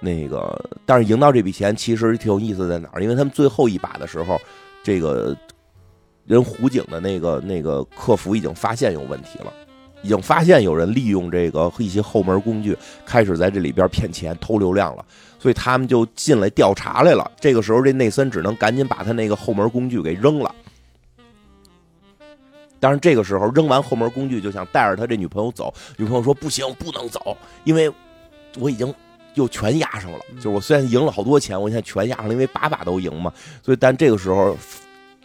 [0.01, 3.03] 那个但是赢到这笔钱其实挺有意思在哪儿？
[3.03, 4.37] 因为他们最后一把的时候，
[4.83, 5.37] 这个
[6.27, 9.53] 人湖景的那个那个客服已经发现有问题了。
[10.03, 15.05] 已经发现有人利用这个一些后门工具，开始在这里边骗钱、偷流量了，
[15.39, 17.31] 所以他们就进来调查来了。
[17.41, 20.55] 这个时候，这内森只能赶紧把他那个后门工具给扔了。
[22.81, 25.73] 但是这个时候扔完后门工具，就想带着他这女朋友走。
[25.97, 27.89] 女朋友说：“不行，不能走，因为
[28.59, 28.93] 我已经
[29.35, 30.19] 又全压上了。
[30.35, 33.33] 就是我虽然赢了好多钱，我现在全压上了，因为把把都赢嘛。
[33.63, 34.57] 所以，但这个时候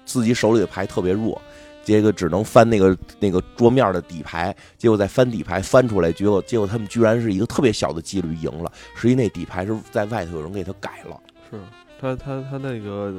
[0.06, 1.42] 自己手里的牌特别弱。”
[1.88, 8.70] 结果只能翻那个那个桌面的底牌，结果再翻底牌翻出来，结果结果他们居然是一个特别小的几率赢了。
[8.94, 11.18] 实际那底牌是在外头有人给他改了。
[11.50, 11.58] 是
[11.98, 13.14] 他他他那个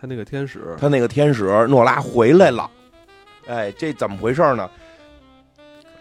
[0.00, 2.70] 他那个天使，他那个天使诺拉回来了。
[3.46, 4.66] 哎，这怎么回事呢？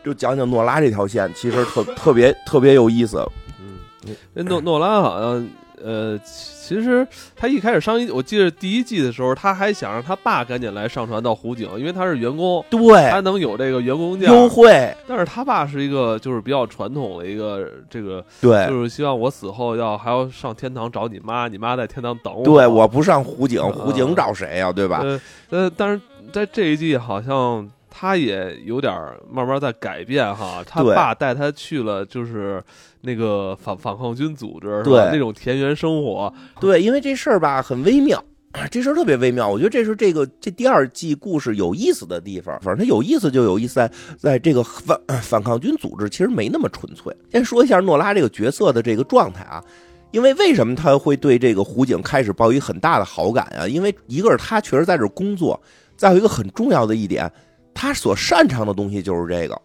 [0.02, 3.18] 就讲讲诺拉这条线，其实特 特别特别有意思。
[3.60, 5.46] 嗯，那诺诺拉好像。
[5.84, 14.94] 呃，其实他一开始上一，我记得第一季的时候，他还想让他爸赶紧来上传到湖景，因为他是员工，对，他能有这个员工价优惠。
[15.08, 22.44] 但是他爸是一个就是比较传统的一个这个，对，就是希望我死后要还要上天堂找你妈，你妈在天堂等我。
[22.44, 24.72] 对，我不上湖景，湖景找谁呀？
[24.72, 25.04] 对吧？
[25.50, 26.02] 呃，但是
[26.34, 28.94] 在这一季好像他也有点
[29.32, 32.64] 慢慢在改变哈，他爸带他去了，就是。
[33.02, 38.22] 那个反反抗军组织，对那种田园生活，对，因为这事儿吧很微妙，
[38.70, 39.48] 这事儿特别微妙。
[39.48, 42.60] 我觉得这是这个这第二季故事有意思的地方。
[42.60, 47.16] 反正它有意思就有意思在在这个反反抗军组织其实没那么纯粹。
[47.32, 49.64] 先说一下诺拉这个角色的这个状态啊，
[50.12, 53.66] 因为为什么他会对这个胡景开始抱以很大的好感啊？
[53.66, 55.58] 因为一个是他确实在这工作，
[55.96, 57.32] 再有一个很重要的一点，
[57.78, 59.62] 他所擅长的东西就是这个，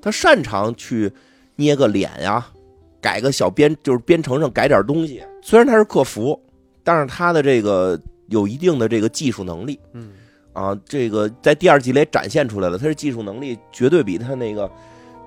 [0.00, 1.12] 他擅长去。
[1.54, 2.44] 捏个脸呀，
[2.98, 5.22] 改个小编就是编程上改点东西。
[5.42, 6.40] 虽然他是客服，
[6.82, 10.12] 但是他的这个有一定的这个技术能力，嗯，
[10.54, 14.68] 啊，这个在第二季里展现出来了，他的技术能力绝对比他那个。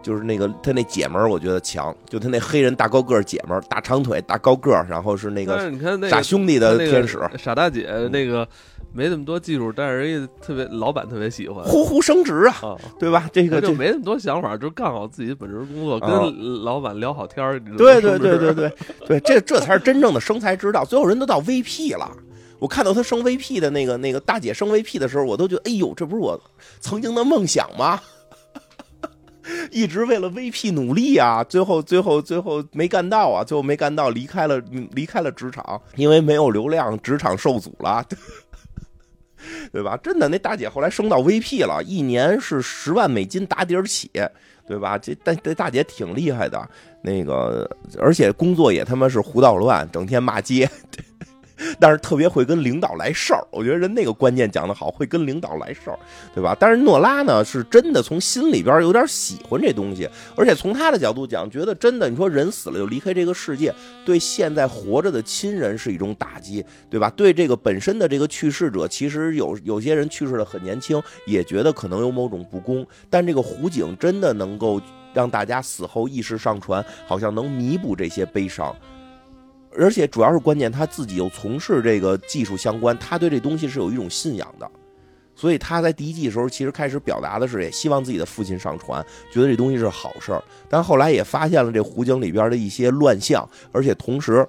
[0.01, 1.95] 就是那个他那姐们儿，我觉得强。
[2.07, 5.71] 就他那黑人大高个儿姐们儿，大长腿，大高个儿，然后是那个
[6.07, 8.47] 傻兄弟的天使，傻大姐那个
[8.95, 13.29] 没那么多技术，但是人家特别老板特别喜欢，呼呼升职啊，对吧？
[13.33, 17.59] 这个就没那么多想法，就干好自己的本职工作，跟老板聊好天儿。
[17.77, 18.71] 对对对对对
[19.05, 20.85] 对，这这才是真正的生财之道。
[20.85, 22.09] 最后人都到 VP 了，
[22.57, 26.39] 我看到他升 VP 的那个那个大姐升 VP 的时候，我都觉得，哎呦，这不是我
[26.79, 27.99] 曾经的梦想吗？
[29.69, 34.59] 一直为了 VP 努力啊，最后最后最后没干到啊，最后没干到，离开了
[34.93, 38.03] 离开了职场，因为没有流量，职场受阻了，
[39.71, 39.97] 对吧？
[40.03, 44.09] 真的，那大姐后来升到 VP 了，一年是十万美金打底儿起，
[44.67, 44.97] 对吧？
[44.97, 46.69] 这但这大姐挺厉害的，
[47.01, 50.69] 那个而且工作也他妈是胡捣乱，整天骂街。
[51.79, 55.99] 但是特别会跟领导来事儿，我觉得人那个关键讲得好，会跟领导来事儿，
[56.33, 56.55] 对吧？
[56.59, 63.73] 但是诺拉呢，是真的从心里边有点喜欢这东西，而且从他的角度讲，觉得真的，你说人死了就离开这个世界，
[64.05, 67.09] 对现在活着的亲人是一种打击，对吧？
[67.15, 74.81] 对这个本身的这个去世者，其实有有些人去世的很年轻，也觉得可能有某种不公，但这个湖景真的能够
[75.13, 78.75] 让大家死后意识上传，好像能弥补这些悲伤。
[79.77, 84.69] 而且主要是关键，他自己又从事这个技术相关，他对这东西是有一种信仰的，
[85.35, 90.43] 所以他在第一季的时候其实开始表达的是，也希望自己的父亲上船，觉得这东西是好事儿。
[90.69, 94.47] 但后来也发现了这湖景里边的一些乱象，而且同时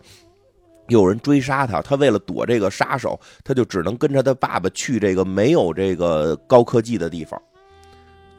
[0.88, 7.40] 有人追杀他，他为了躲这个杀手，他就只能跟着他爸爸去这个没有这个高科技的地方，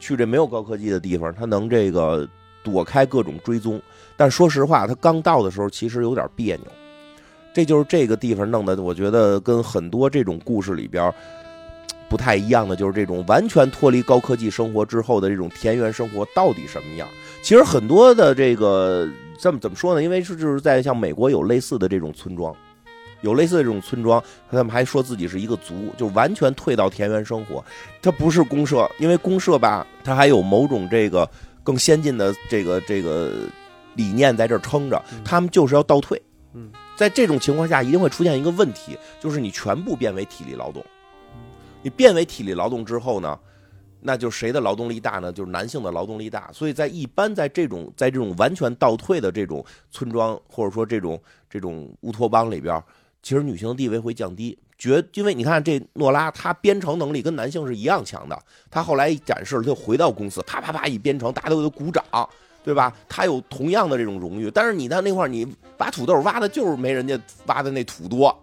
[0.00, 2.26] 去这没有高科技的地方，他能这个
[2.62, 3.78] 躲开各种追踪。
[4.16, 6.64] 但说实话，他刚到的时候其实有点别扭，
[7.58, 8.80] 这就是这个地方弄的。
[8.80, 11.12] 我觉得跟很多这种故事里边
[12.08, 17.08] 不太一样的，就是这种完全脱离高科技生活之后的这种田园生活到底什么样？
[17.42, 19.08] 其实很多的这个
[19.40, 20.00] 这么怎么说呢？
[20.00, 22.54] 因为是就是在像美国有类似的这种村庄，
[23.22, 27.64] 有类似的这种村庄，他们还说自己是一个族，就完全退到田园生活。
[28.00, 31.28] 它不是公社，因为公社吧，它还有某种这个
[31.64, 33.32] 更先进的这个这个。
[33.94, 36.22] 理念在这撑着，他们就是要倒退。
[36.54, 40.84] 嗯，在这种情况下，一定会出现一个问题，就是你全部变为体力劳动。
[41.80, 43.38] 你变为体力劳动之后呢，
[44.00, 45.32] 那就谁的劳动力大呢？
[45.32, 46.50] 就是男性的劳动力大。
[46.52, 52.82] 所以在一般在这种在这种完全倒退的这种村庄，或者说这种这种乌托邦里边，
[53.22, 54.58] 其实女性的地位会降低。
[54.76, 58.36] 绝，因为你看这诺拉，她编程能力跟男性是一样强的。
[58.68, 62.04] 她后来一展示了，就回到公司，啪啪啪一编程，大家都鼓掌。
[62.68, 62.92] 对吧？
[63.08, 65.46] 他有同样的这种荣誉，但是你在那块儿，你
[65.78, 68.38] 挖土豆挖的就是没人家挖的那土多，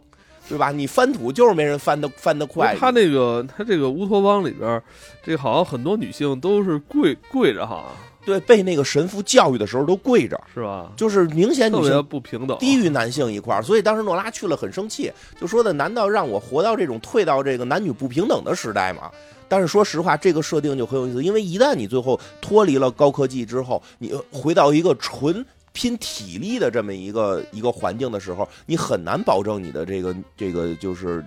[0.50, 0.72] 对吧？
[0.72, 2.76] 你翻土就是没人翻的翻的快。
[2.80, 4.82] 他那个他这个乌托邦里边，
[5.24, 7.86] 这好像很多女性都是跪跪着哈。
[8.26, 10.92] 对，被那个神父教育的时候都跪着，是吧？
[10.98, 13.62] 就是明显女性不平等，低于男性一块儿。
[13.62, 19.12] 所以当时诺拉去了很生气，就说的：难道让我活到这种退到这个男女不平等的时代吗？
[19.47, 31.23] 但是说实话，这个设定就很有意思，因为一旦你最后脱离了高科技之后，你回到一个纯拼体力的这么一个一个环境的时候，你很难保证你的这个这个就是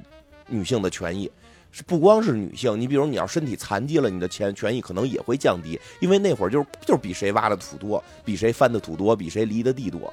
[0.47, 1.31] 女性的权益，
[1.87, 10.13] 不光是女性，你比如你要身体残疾了，你的权权益可能也会降低，因为那会儿就是就是比谁挖的土多，比谁翻的土多，比谁犁的地多。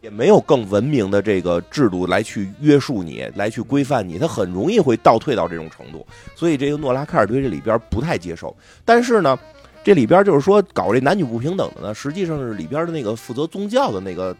[0.00, 6.06] 也没有更文明的这个制度来去约束你，来去规范你，他很容易会倒退到这种程度。
[6.34, 8.56] 所以这个诺拉卡尔对这里边不太接受。
[8.84, 9.38] 但是呢，
[9.82, 14.36] 这里边就是说搞这男女不平等的呢，实际上是里边的那个负责宗教的那个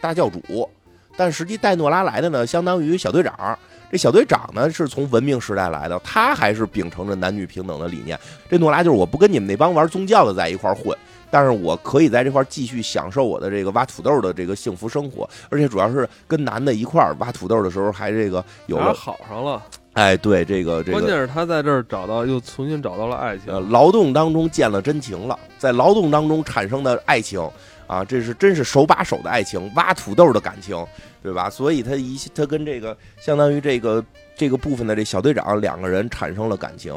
[0.00, 0.68] 大教主。
[1.16, 3.58] 但实际带诺拉来的呢，相当于小队长。
[3.90, 8.18] 这小队长呢是从文明时代来的，他还是秉承着男女平等的理念。
[8.50, 10.96] 这诺拉就是我不跟你们那帮玩宗教的在一块混。
[11.34, 19.60] 但是我可以在这块继续享受我的这个挖土豆的这个幸福生活，而且主要是跟男的一块挖土豆的时候，还这个有了好上了。
[19.94, 27.40] 哎，对，这个这个，关键是他在这儿找到又重新找到了爱情，劳动当中见了真情了，在劳动当中产生的爱情
[27.88, 30.86] 啊，这是真是手把手的爱情，挖土豆的感情，
[31.20, 31.50] 对吧？
[31.50, 34.04] 所以他一他跟这个相当于这个
[34.36, 36.94] 这个部分的这小队长两个人产生了感情，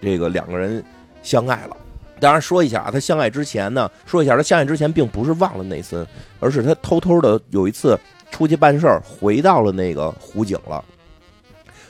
[0.00, 0.84] 这个两个人
[1.22, 1.76] 相爱了。
[2.22, 6.06] 当然说一下啊，他相爱之前呢，说一下他相爱之前并不是忘了内森，
[6.38, 7.98] 而是他偷偷的有一次
[8.30, 10.84] 出去办事儿，回到了那个湖景了。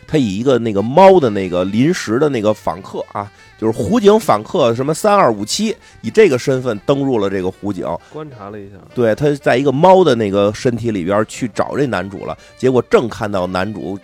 [0.06, 13.98] 他以一个那个猫的那个临时的那个访客啊，就是湖景访客什么三二五七，以这个身份登入了这个湖景，观察了一下，对，他在一个猫的那个身体里边去找这男主了，结果正看到男主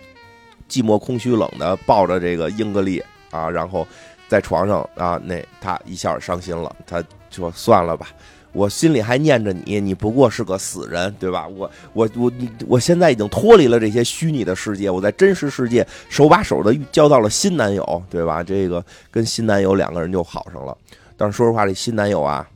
[0.69, 3.87] 寂寞空虚冷的抱着这个英格丽啊，然后
[4.29, 8.07] 在床上啊，那他一下伤心了，他说算了吧。
[8.51, 11.47] 我心里还念着你，你不过是个死人，对吧？
[11.47, 18.41] 我我我你，我现在已经脱离了这些虚拟的世界，我在真实世界手把手的交到了新男友，对吧？
[18.43, 20.75] 这个跟新男友两个人就好上了。
[21.15, 22.47] 但是说实话，这新男友啊，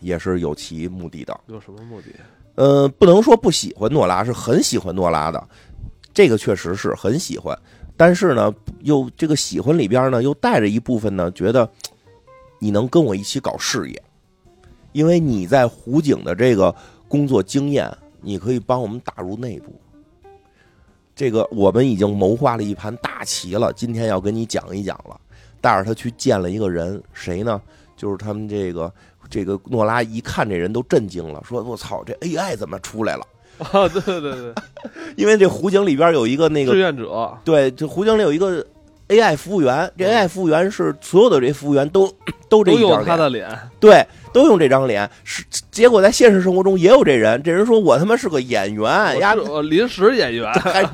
[0.00, 1.38] 也是有其目的的。
[1.46, 2.08] 有什么目的？
[2.56, 5.48] 呃，不能说不喜欢诺拉，是很喜欢诺拉的。
[6.12, 7.56] 这个确实是很喜欢，
[7.96, 11.68] 但是呢，又这个喜欢里边呢，又带着一部分呢，觉得
[12.58, 14.02] 你能跟我一起搞事业。
[14.92, 16.74] 因为你在湖景的这个
[17.08, 17.90] 工作经验，
[18.20, 19.74] 你可以帮我们打入内部。
[21.14, 25.20] 这个我们已经谋划了一盘大棋了，今天要跟你讲一讲了。
[25.60, 27.60] 带着他去见了一个人，谁呢？
[27.96, 28.92] 就是他们这个
[29.28, 33.26] 这个诺拉一看这人都震惊了，说：“我操，这 AI 怎么出来了？”
[33.58, 34.52] 啊，对对对，
[35.16, 38.64] 因为这湖景里边有一个那个志愿者，对，这湖景里有一个。
[39.08, 42.12] AI 服务员，这 AI 服务员是所有的这服务员都
[42.48, 43.48] 都这张他的脸，
[43.78, 45.08] 对，都用这张脸。
[45.22, 48.84] 是结果在现实生活中也有这人，这人说我他妈是个演员，
[49.20, 49.32] 呀，
[49.62, 50.84] 临时演员， 还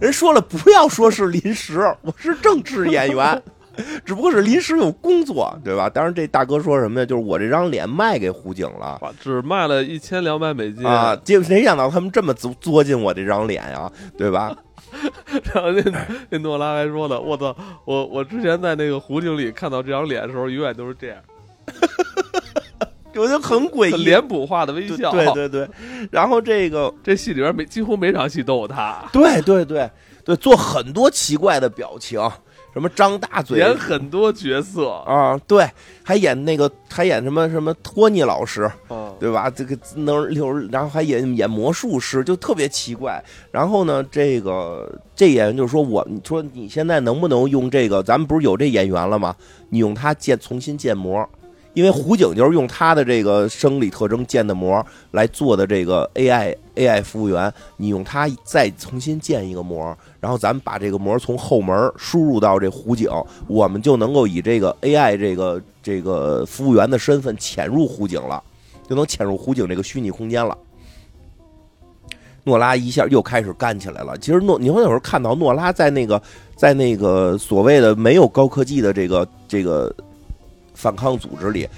[0.00, 3.42] 人说了不要说是临时，我是正式演员，
[4.04, 5.88] 只不过是临时有工作，对吧？
[5.88, 7.06] 当然这大哥说什么呀？
[7.06, 11.16] 就是我这张脸卖给胡景了，只卖了一千两百美金啊！
[11.24, 14.56] 结果谁想到他们这么作作进我这张脸呀，对吧？
[15.54, 17.54] 然后那那诺拉还说呢：“我操，
[17.84, 21.18] 我我之前在那个胡景里看到这张脸的时候，永远都是这样，
[23.14, 25.10] 我觉得很诡异，脸谱化的微笑。
[25.12, 25.68] 对对对，
[26.10, 29.88] 然后这个这戏里边没几乎每场戏都有他，对对对
[30.24, 32.18] 对，做很多奇怪的表情。”
[32.78, 35.68] 什么张大嘴演很多角色啊，对，
[36.04, 38.70] 还演那个，还演什么什么托尼老师，
[39.18, 39.50] 对吧？
[39.50, 43.20] 这个能留，然后还演演魔术师，就特别奇怪。
[43.50, 48.00] 然后呢，这个这演员就是说，我你说你现在能不能用这个？
[48.00, 49.34] 咱们不是有这演员了吗？
[49.70, 51.28] 你用他建重新建模。
[51.74, 63.08] 因为湖景就是用他的这个生理特征建的模来做的这个 AI AI 服务员，你用它再重新建一个模，然后咱们把这个模从后门输入到这湖景，
[63.46, 68.42] 我们就能够以这个 AI 这个这个服务员的身份潜入湖景了，
[68.88, 70.56] 就能潜入湖景这个虚拟空间了。
[72.42, 74.18] 诺拉一下又开始干起来了。
[74.18, 76.20] 其实诺，你会有时候看到诺拉在那个
[76.56, 79.94] 在那个所谓的没有高科技的这个这个。
[80.78, 81.68] 反抗组织里，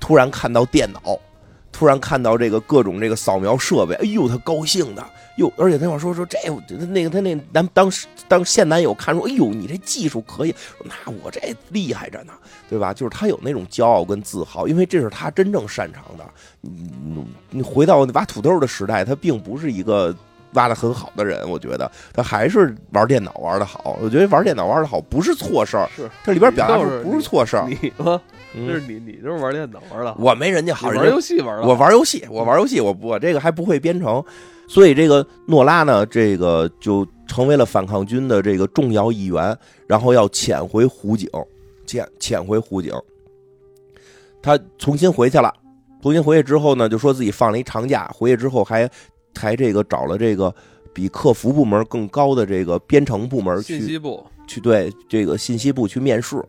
[0.00, 1.20] 突然看到电脑，
[1.70, 5.04] 突然看到这个各种这个扫描设备，哎呦，他高兴的，
[5.36, 6.38] 哟，而且他要说说这
[6.86, 10.54] 那个他那男当时当现男友看说，哎呦，你这技术可以，
[10.84, 12.32] 那我这厉害着呢，
[12.66, 12.94] 对吧？
[12.94, 16.24] 就是他有那种骄傲跟自豪，因为这是他真正擅长的。
[16.62, 20.16] 你你回到挖土豆的时代，他并不是一个。
[20.54, 23.98] 挖的很好的人，我觉得他还是玩电脑玩的好。
[24.02, 27.66] 我觉得玩电脑玩的好不是错事儿，是这里边表达出不是错事儿。
[27.68, 28.20] 你吗？
[28.54, 30.14] 就是你，你就是玩电脑玩的。
[30.18, 31.66] 我没人家好，玩游戏玩的。
[31.66, 34.24] 我玩游戏，我玩游戏，我我这个还不会编程，
[34.68, 39.56] 所以这个诺拉呢，这个就成为了反抗军的这个重要一员，
[39.88, 41.28] 然后要潜回湖景，
[41.84, 42.92] 潜潜回湖景。
[44.40, 45.52] 他重新回去了，
[46.00, 48.88] 重新回去之后呢，就说自己放了一长假，回去之后还。
[49.34, 50.54] 还这个找了这个
[50.92, 56.42] 比客服部门更高的这个编程部门去信息部去对这个信息部去面试，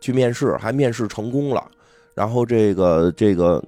[0.00, 1.66] 去面试还面试成功了，
[2.14, 3.62] 然后这个这个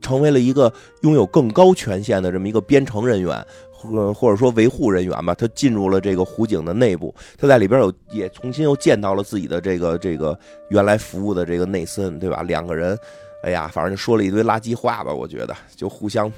[0.00, 0.72] 成为了一个
[1.02, 10.38] 拥有更高权限的这么一个编程人员或或者说维护人员吧，他进入了这个湖景的内部，他在里边有也重新又见到了自己的这个这个
[10.70, 12.42] 原来服务的这个内森，对吧？
[12.42, 12.98] 两个人，
[13.42, 16.30] 哎呀，反正就说了一堆垃圾话吧，我觉得就互相。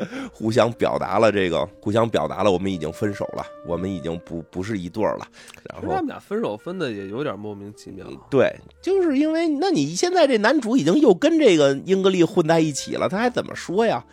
[0.32, 5.26] 互相表达了这个，互相表达了，我们已经分手了，我们已经不不是一对儿了。
[5.70, 8.06] 然后他们俩分手分的也有点莫名其妙。
[8.30, 14.04] 对，就是因为那你现在这男主已经又跟这个英格丽混在一起了，他还怎么说呀？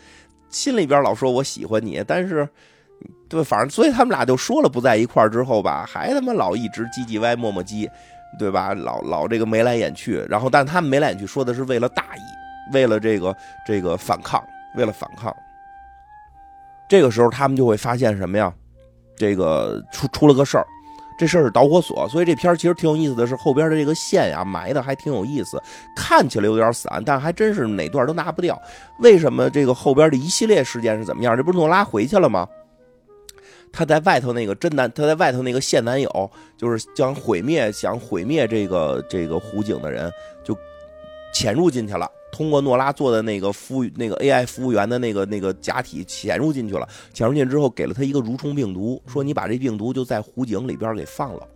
[0.49, 2.47] 心里边老说我喜欢你，但是
[3.27, 7.87] 对，反正所以他们俩就说了不在一块儿之后吧，还他妈老一直唧唧歪磨磨唧，
[8.37, 8.73] 对吧？
[8.73, 14.43] 老老这个眉来眼去，然后但他们眉来眼去说的是为了大义，为了这个这个反抗，
[14.75, 15.31] 为了反抗。
[16.89, 18.51] 这个时候他们就会发现什么呀？
[19.15, 20.65] 这个出出了个事儿，
[21.19, 22.09] 这事儿是导火索。
[22.09, 25.61] 所以这片儿其实挺有意思的是后边的这个线呀埋的还挺有意思，
[25.95, 28.59] 看起来有点散，但还真是哪段都拿不掉。
[28.99, 31.37] 为什么这个后边的一系列事件是怎么样？
[31.37, 32.47] 这不是诺拉回去了吗？
[33.71, 40.11] 他在外头那个真男，他在外头那个现男友，就是想毁灭想毁灭这个这个湖景的人，
[40.43, 40.57] 就
[41.31, 42.09] 潜入进去了。
[42.31, 51.47] 通过诺拉做的那个服务那个 AI 服务员的那个那个假体潜入进去了，潜入进之后给了他一个蠕虫病毒，说你把这病毒就在湖景里边给放了。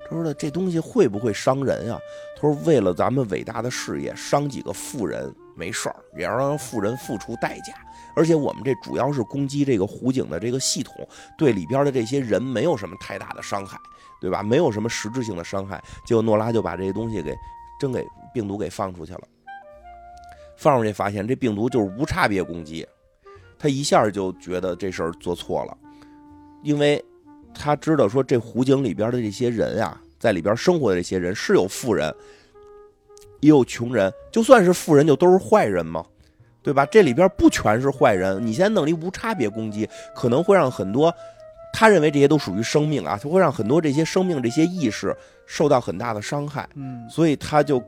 [0.00, 1.98] 他说的这东西会不会伤人啊？
[2.34, 7.74] 他说为了咱们伟大的事业，伤几个富人没事儿，也要让富人付出代价。
[8.16, 11.06] 而且我们这主要是攻击这个湖景的这个系统，
[11.36, 13.78] 对里边的这些人没有什么太大的伤害，
[14.20, 14.42] 对吧？
[14.42, 15.82] 没有什么实质性的伤害。
[16.06, 17.36] 结果诺拉就把这些东西给
[17.78, 19.20] 真给病毒给放出去了。
[20.58, 22.84] 放出去发现这病毒就是无差别攻击，
[23.56, 25.78] 他一下就觉得这事儿做错了，
[26.64, 27.02] 因为
[27.54, 32.12] 他知道说这湖景里边的这些人啊，在里边生活的这些人是有富人，
[33.38, 36.04] 也有穷人，就算是富人就都是坏人吗？
[36.60, 36.84] 对吧？
[36.86, 41.14] 这里边不全是坏人，你先弄一无差别攻击，可能会让很多
[41.72, 47.80] 他认为这些都属于生命啊，他会让很多这些生命这些意识受到很大的伤害，嗯，所以他就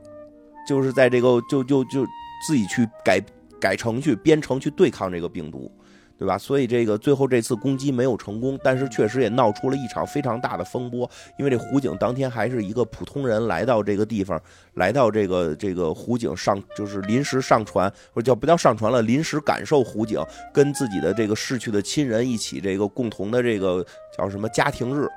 [0.65, 2.07] 就是在这个就就就。
[2.47, 3.21] 自己去改
[3.59, 5.71] 改程序编程去对抗这个病毒，
[6.17, 6.37] 对吧？
[6.37, 11.09] 所以这个最后这次攻击没有成功，但是确实也闹出了一场非常大的风波。
[11.37, 14.41] 因为这湖景当天还是一个普通人来到这个地方，
[14.75, 20.19] 来到这个这个湖景上，就是临时上船，或者叫不叫上船了，临时感受湖景，
[20.53, 23.85] 跟自己的这个逝去的亲人一起这个共同的这个
[24.17, 25.07] 叫什么家庭日，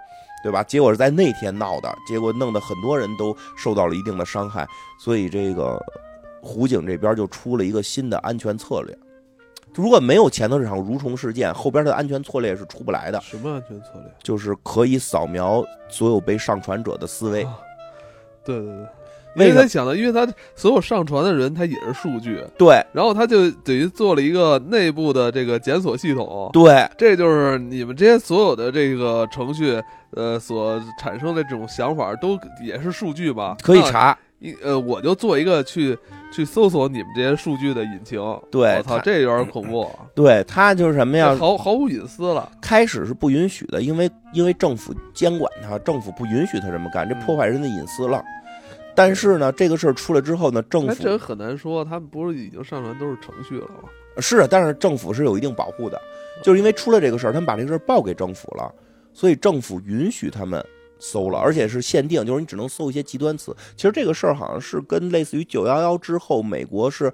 [0.43, 0.63] 对吧？
[0.63, 4.67] 结果是在那天闹的，结果弄得很多人都受到了一定的伤害，
[4.99, 5.79] 所以这个。
[6.45, 8.97] 湖景这边就出了一个新的安全策略，
[9.75, 13.21] 如果没有前头这场蠕虫事件，后边的安全策略是出不来的。
[13.23, 14.05] 什么安全策略？
[14.23, 17.45] 就是可以扫描所有被上传者的思维。
[18.45, 22.45] 对对对，因为他想到，因为他所有上传的人他也是数据。
[22.59, 26.51] 对，然后他就等于做了一个内部的这个检索系统。
[26.53, 33.57] 对，这就是你们这些所有的这个程序，呃，所产生的这种想法都也是数据吧？
[33.63, 34.17] 可以查。
[34.41, 35.99] 一呃，我就做一个去
[36.35, 38.19] 去搜索你们这些数据的引擎。
[38.51, 39.89] 对，我操，这有点恐怖。
[40.15, 41.37] 对他就是什么呀？
[41.39, 42.51] 毫毫无隐私了。
[42.61, 48.25] 开始是不允许的，因为因为政府监管他，政府不允许他这么干，这破坏人的隐私了。
[48.97, 53.89] 但是呢，这个事儿出来之后呢，政府这很难说，他们不是已经上传都是程序了吗？
[54.19, 56.01] 是，但是政府是有一定保护的，
[56.43, 58.73] 就是因为出了这个事儿，他们把这个事儿报给政府了，
[59.13, 60.65] 所以政府允许他们。
[61.13, 63.55] 搜了，而且是限定，就是你只能搜一些极端词。
[63.77, 67.13] 其实这个事儿好像是跟类似于九幺幺之后，美国是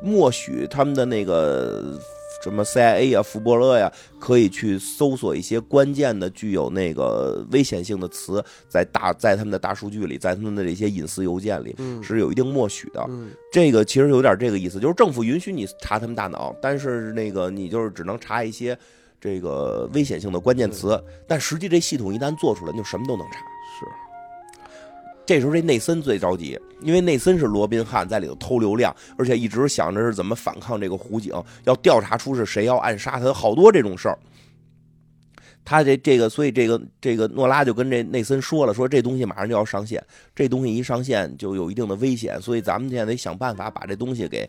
[0.00, 1.98] 默许他们的那个
[2.42, 13.04] 什么 CIA 啊、福伯勒呀，可以去搜索一些关键的、具有那个危险性的词，在大在他们的大数据里，在他们的这些隐私邮件里，是有一定默许的。
[13.52, 18.78] 这个其实有点这个意思，就是政府允许你查他们大脑，但是那个你就是只能查一些。
[19.20, 23.38] 这个危险性的关键词，但实际这系统一旦做出来，就什么都能查。
[23.78, 23.86] 是，
[25.26, 31.32] 这时候这内森最着急，因为内森是罗宾汉在里头偷流量，而且一直想着是怎么反抗这个湖警，
[31.64, 34.18] 要调查出是谁要暗杀他，好多这种事儿。
[35.62, 40.02] 他这这个，所以这个这个诺拉就跟这内森说了，说这东西马上就要上线，
[40.34, 44.48] 这东西一上线就有一定的危险，所以咱们现在得想办法把这东西给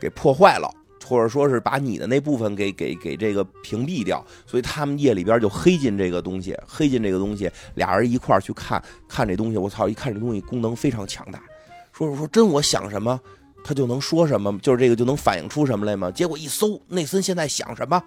[0.00, 0.70] 给破坏了。
[1.04, 9.58] 或者说是把你的那部分给给给这个屏蔽掉，所以他们夜里边就黑进这个东西，黑进这个东西，俩人一块儿去看看这东西。
[9.58, 11.42] 我操，一看这东西功能非常强大，
[11.92, 13.20] 说说真我想什么，
[13.64, 16.10] 他就能说什么，就是这个就能反映出什么来吗？
[16.10, 18.02] 结果一搜，内森现在想什么，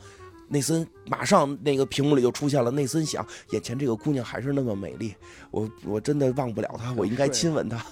[0.47, 2.69] 内森马上那个屏幕里就出现了。
[2.71, 5.13] 内森想，眼前这个姑娘还是那么美丽，
[5.51, 7.83] 我我真的忘不了她，我应该亲吻她。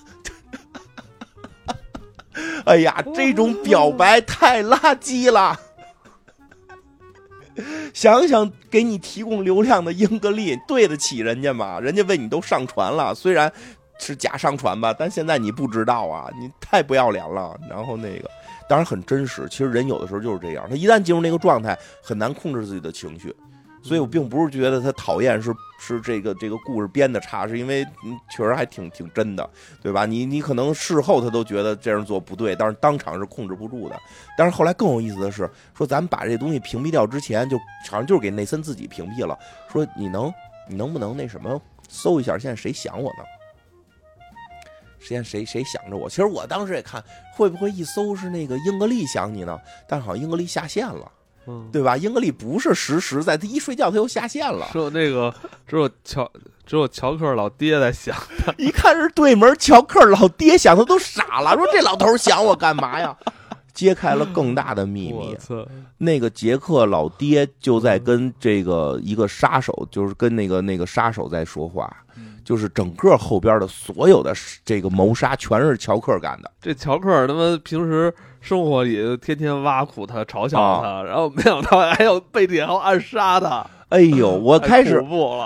[2.65, 5.59] 哎呀，这种表白太垃圾了！
[7.93, 11.79] 想想给你提供流量的英格丽，对得起人家吗？
[11.79, 13.51] 人家为你都上传了，虽然
[13.99, 17.55] 是假上传吧，但现在你不知道啊，你太不要脸了。
[17.69, 18.29] 然后那个，
[18.67, 19.47] 当然很真实。
[19.49, 23.35] 其实人有的时候就是这样，他一旦进入那个状态，很难控制自己的情绪。
[23.83, 27.85] 所以我并不是觉得他讨厌，是是这个这个故事编的差，是因为
[28.31, 29.47] 确实还挺挺真的，
[29.81, 30.05] 对吧？
[30.05, 33.99] 你你可能事后他都觉得这样做不对，但是当场是控制不住的。
[34.37, 37.57] 但是后来更有意思的是，说咱们把这东西屏蔽掉之前，就
[37.89, 39.37] 好像就是给内森自己屏蔽了。
[39.69, 40.33] 说你能
[40.69, 43.23] 你能不能那什么搜一下，现在谁想我呢？
[45.01, 46.09] 现在谁谁想着我？
[46.09, 47.03] 其实我当时也看，
[47.35, 49.59] 会不会一搜是那个英格丽想你呢？
[49.85, 51.11] 但是好像英格丽下线了。
[51.47, 51.97] 嗯，对吧？
[51.97, 54.67] 英格丽不是实时在，他一睡觉他又下线了。
[54.71, 55.33] 只有那个，
[55.67, 56.29] 只有乔，
[56.65, 58.15] 只有乔克老爹在想
[58.57, 63.15] 一看是对门乔克老爹想，他都傻了，说这老头想我干嘛呀？
[63.73, 65.35] 揭开了更大的秘密。
[65.97, 71.91] 那个杰克老爹就在跟这个一个杀手，就是跟那个那个杀手在说话。
[72.43, 74.33] 就是整个后边的所有的
[74.65, 76.51] 这个谋杀全是乔克干的。
[76.61, 83.65] 这乔克他妈平时生活里天天挖苦他、嘲笑他，然后没想到还要背地后暗杀他。
[83.89, 84.99] 哎呦， 我开始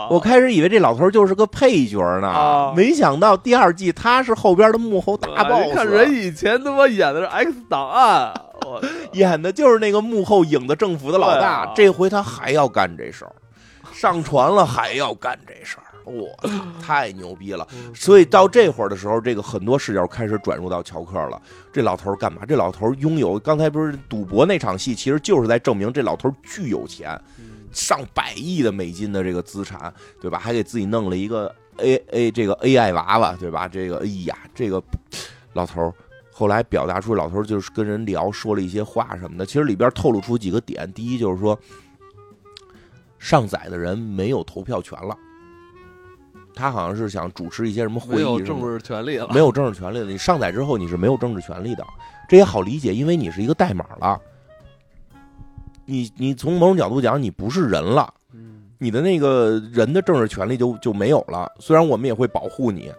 [0.10, 5.74] 我开始以为这老头就是个配角呢，没想到第二季他是后边的幕后大 boss。
[5.74, 8.34] 看人以前他妈演的是 X 档案，
[9.12, 13.34] 演的就是那个幕后影子政府的老大，这回他还要干这事儿，
[13.91, 15.84] 上船了还要干这事儿。
[16.08, 17.68] 我操，太牛逼了！
[17.93, 21.41] 所以到这会儿的时候，这个很多视角开始转入到乔克了。
[21.72, 22.45] 这老头干嘛？
[22.47, 27.20] 这老头拥有刚才不是赌博那场戏，其实就是在证明这老头巨有钱，
[27.72, 30.39] 上百亿的美金的这个资产，对吧？
[30.39, 33.68] 还给自己弄了一个 A A 这个 AI 娃娃，对吧？
[33.68, 34.82] 这个哎呀，这个
[35.53, 35.93] 老头
[36.32, 39.45] 后来表达出老头就是跟人聊，说了一些话什么的。
[39.45, 41.60] 其实里边透露出几个点：第一，就是说
[43.20, 45.18] 上载的人没有投票权了。
[46.58, 50.05] 他好像是想主持一些什么会议，没有政治权利了，没有政治权利了。
[50.05, 51.86] 你上载之后你是没有政治权利的，
[52.28, 54.20] 这也好理解，因为你是一个代码了。
[55.86, 58.14] 你你从某种角度讲，你不是人了，
[58.78, 61.49] 你的那个人的政治权利就就没有了。
[61.60, 62.91] 虽然我们也会保护你，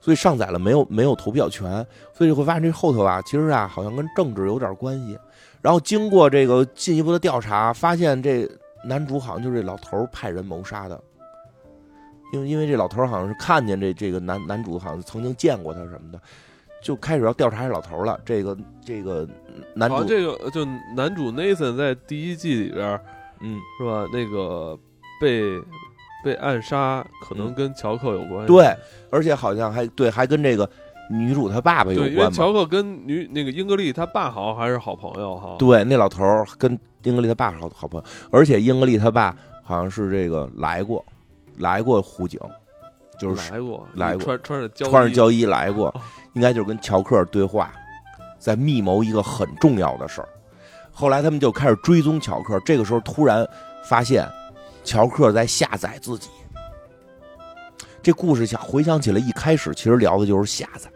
[0.00, 1.84] 所以上载了没有没有投票权，
[2.14, 5.18] 所以就会发现这后头啊，其实啊好像跟政治有点关系。
[5.60, 8.48] 然后经过这个进一步的调查，发现这
[8.84, 10.98] 男主好像就是这老头派人谋杀的。
[12.32, 16.20] 因为因为这老头好像是看见这这个男男主好像曾经见过他什么的，
[16.82, 18.18] 就开始要调查这老头了。
[18.24, 19.26] 这个这个
[19.74, 20.64] 男主这个就
[20.94, 23.00] 男主 Nathan 在第一季里边，
[23.40, 24.08] 嗯，是吧？
[24.12, 24.78] 那个
[25.20, 25.60] 被
[26.24, 28.74] 被暗杀可能跟乔克有关系，对，
[29.10, 30.68] 而且好像还对还跟这个
[31.10, 32.12] 女主她爸爸有关。
[32.12, 35.56] 因为乔克跟女那个英格丽她爸好像还是好朋友哈。
[35.58, 36.24] 对，那老头
[36.58, 41.04] 跟英格丽她爸是好好朋友，而且英格丽她爸好像是这个来过。
[41.58, 42.38] 来过湖景，
[43.18, 45.94] 就是来过来过穿穿着穿着胶衣来过，
[46.34, 47.72] 应该就是跟乔克对话，
[48.38, 50.28] 在密谋一个很重要的事儿。
[50.92, 53.46] 后来他们就开始追踪乔克，这个时候突然
[53.84, 54.26] 发现
[54.84, 56.28] 乔克在下载自己。
[58.02, 60.90] 这故事想回想起来，一开始其实聊的就是下载，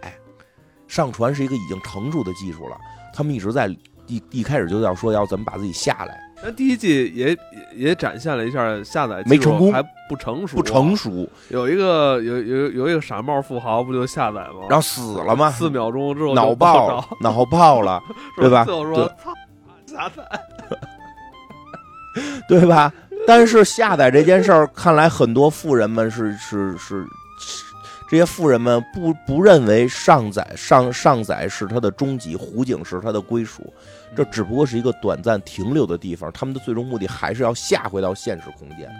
[0.87, 2.79] 上传是一个已经成熟的技术了。
[3.13, 3.67] 他们一直在
[4.07, 6.30] 一一开始就要说要怎么把自己下来。
[6.43, 7.37] 那第一季也
[7.75, 11.29] 也展现了一下下载没成功，还不成熟，不成熟。
[11.49, 14.67] 有一个有有有一个傻帽富豪不就下载吗？
[14.69, 15.51] 然后死了吗？
[15.51, 18.03] 四秒钟之后脑爆，脑爆了，
[18.37, 18.65] 对吧？
[18.65, 19.35] 最后说操，
[19.87, 20.23] 下载，
[22.49, 22.93] 对吧？
[23.27, 27.05] 但是下载这件事儿，看来很多富人们是是是。
[28.09, 33.73] 这些富人们不不认为上载上上载是他的终极，湖景是他的归属，
[34.17, 36.31] 这只不过是一个短暂停留的地方。
[36.33, 38.91] 他们的最终目的还是要下回到现实空间，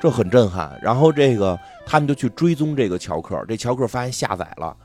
[0.00, 0.78] 这很震撼。
[0.82, 4.76] 然后这个他们就去追踪这个乔克，这乔克发现下载了，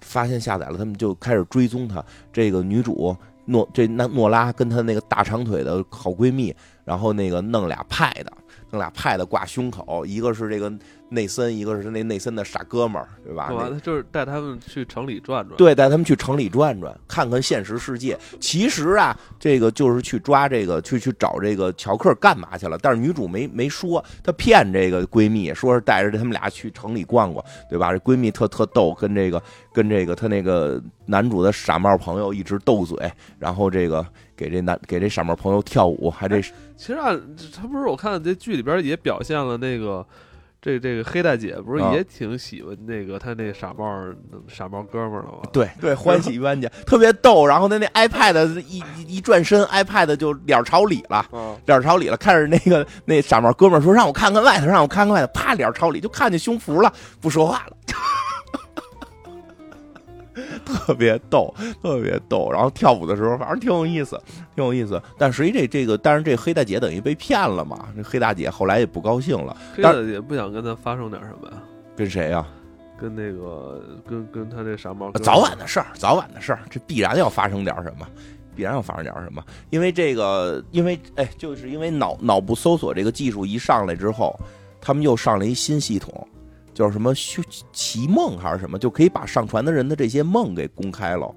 [0.00, 2.04] 发现下载了，他们就开始追踪他。
[2.32, 6.54] 这个女主诺这那诺拉跟她那个大长腿的好闺蜜，
[6.84, 8.32] 然后那个弄俩派的，
[8.70, 10.72] 弄俩派的挂胸口，一个是这个。
[11.14, 13.50] 内森，一个是那内森的傻哥们儿，对吧？
[13.82, 15.56] 就是带他们去城里转转。
[15.56, 18.18] 对，带他们去城里转转，看看现实世界。
[18.40, 22.76] 其实啊，这个就是去抓这个，去去找这个乔克干嘛去了？
[22.82, 27.92] 但是女主没没说，她骗这个闺蜜，说是带着他们俩去城里逛逛，对吧？
[27.92, 29.40] 这闺蜜特特逗，跟这个
[29.72, 32.96] 跟这个她那个男主的傻帽朋友一直斗嘴，
[33.38, 34.04] 然后这个
[34.36, 36.40] 给这男给这傻帽朋友跳舞，还这。
[36.76, 37.16] 其实啊，
[37.54, 40.04] 他不是我看这剧里边也表现了那个。
[40.64, 43.84] 这这个黑大姐不是也挺喜欢那个她那傻帽
[44.48, 45.40] 傻帽哥们儿的吗？
[45.52, 47.46] 对对，欢喜冤家特别逗。
[47.46, 51.26] 然后他那 iPad 一一转身，iPad 就脸朝里了，
[51.66, 52.16] 脸朝里了。
[52.16, 56.90] 看着那个那傻帽哥们儿说：“让我看看外头，让我看看外头。”啪，脸朝里就看见胸脯了，
[57.20, 57.76] 不说话了。
[60.64, 62.50] 特别逗，特别逗。
[62.50, 64.20] 然后跳舞的时候，反正挺有意思，
[64.54, 65.00] 挺有意思。
[65.16, 67.88] 但实际这这个，但是这黑大姐等于被骗了嘛？
[67.96, 69.56] 这黑大姐后来也不高兴了。
[69.74, 71.62] 黑大姐不想跟他发生点什么呀？
[71.96, 72.46] 跟谁呀？
[72.96, 75.10] 跟那个，跟跟他这傻帽。
[75.12, 78.06] 早晚的事儿，早晚的事儿，这必然要发生点什么，
[78.54, 79.44] 必然要发生点什么。
[79.70, 84.38] 因为这个，因为哎，就是因为脑脑部搜索这个技术一上来之后，
[84.80, 86.26] 他们又上了一新系统。
[86.74, 91.32] 叫什么修奇梦还是什么，就可以把上传的人的这些梦给公开了。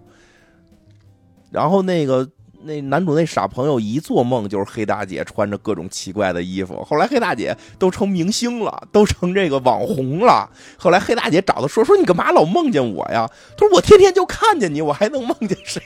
[1.51, 2.27] 然后那个
[2.63, 6.83] 那男主那傻朋友一做梦就是黑大姐穿着各种奇怪的衣服。
[6.83, 10.49] 后来黑大姐都成明星了，都成这个网红了。
[10.77, 13.29] 后来黑大姐找他说说你干嘛老梦见我呀？
[13.55, 15.81] 他说我天天就看见你，我还能梦见谁？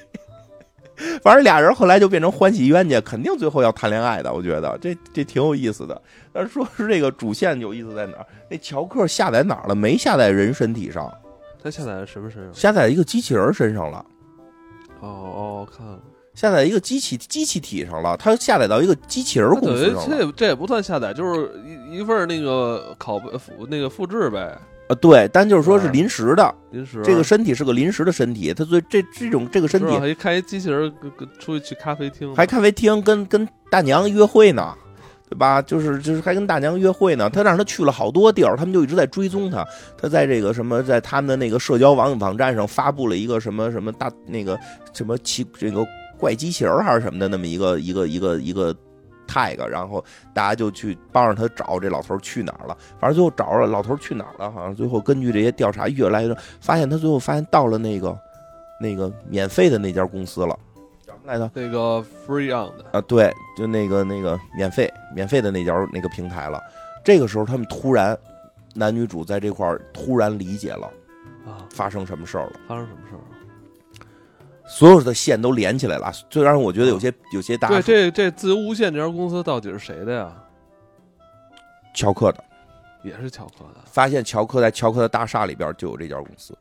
[1.23, 4.31] 反正俩人后来就变成欢喜冤家，肯定最后要谈恋爱的。
[4.31, 5.99] 我觉得这这挺有意思的。
[6.31, 8.25] 但是说是这个主线有意思在哪儿？
[8.49, 9.75] 那乔克下载哪儿了？
[9.75, 11.11] 没下载人身体上，
[11.63, 12.53] 他下载在什么身上？
[12.53, 14.05] 下载一个机器人身上了。
[14.99, 15.99] 哦哦，看了。
[16.33, 20.05] 下载一个机器机器体上了，他下载到一个机器人公司上了。
[20.07, 24.57] 这这也不算下载，就是一一份那个拷复那个复制呗。
[24.91, 30.91] 啊，对，但就是说是临时的，临时这个身体是个临时的身体，它最这这种这个身体还开一机器人
[31.39, 34.75] 出去去咖啡厅，还咖啡厅跟跟大娘约会呢，
[35.29, 35.61] 对吧？
[35.61, 39.65] 就是就是还跟大娘约会呢，他让他去了好多地儿，他们就一直在追踪他。
[39.97, 44.59] 他在这个什么，在他们的那个社交网网站上发布了一个什么什么大那个
[44.91, 45.85] 什么奇这个
[46.17, 48.75] 怪机器人还是什么的那么一个一个一个一个。
[49.31, 50.03] tag，然后
[50.33, 52.77] 大家就去帮着他找这老头去哪儿了。
[52.99, 54.51] 反正最后找着了，老头去哪儿了？
[54.51, 58.19] 好像最后根据这些调查越来越发现，他最后发现到了那个
[58.81, 60.57] 那个免费的那家公司了，
[61.05, 61.49] 叫什么来着？
[61.53, 66.59] 那个 Free On 的啊，对，就那个那个免费免费的那家那个平台了。
[67.03, 68.17] 这个时候，他们突然
[68.75, 70.87] 男女主在这块儿突然理解了
[71.45, 72.53] 啊，发生什么事儿了？
[72.67, 73.21] 发生什么事儿？
[74.65, 77.67] 所有的线都连起来了，最让我觉得有些有些大。
[77.67, 80.33] 对，这这自由无限这家公司到底是谁的呀？
[81.93, 82.43] 乔克的，
[83.03, 83.81] 也是乔克的。
[83.85, 86.57] 发现乔克在乔克的大厦里边就有这家公司，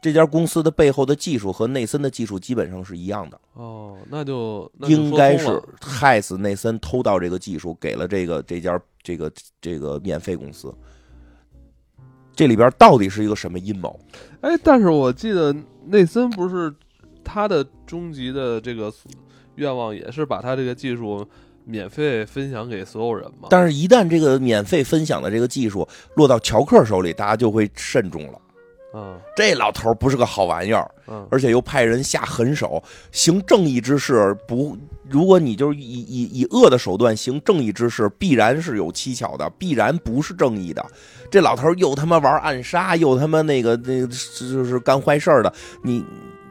[0.00, 3.40] 这家公司的背后的技术和内森的技术基本上是一样的。
[3.54, 10.72] 哦，那就应该是害死内森，偷到这个技术，给了这个这家这个这个免费公司。
[12.36, 13.98] 这里边到底是一个什么阴谋？
[14.42, 15.52] 哎，但是我记得
[15.86, 16.72] 内森不是。
[17.26, 18.92] 他的终极的这个
[19.56, 21.26] 愿望也是把他这个技术
[21.64, 23.48] 免费分享给所有人嘛？
[23.50, 28.38] 但是，一旦这个免费分享的这个技术落到乔克手里，大家就会慎重了。
[28.94, 34.78] 嗯，这老头不是个好玩意儿，嗯，而且又派人下狠手，行正义之事不？
[35.08, 40.84] 如果你就是以以以恶的手段行正义之事，必然是有蹊跷的，必然不是正义的。
[41.30, 45.52] 这老头又他妈玩暗杀，又他妈那个那个就是干坏事的，
[45.82, 46.04] 你。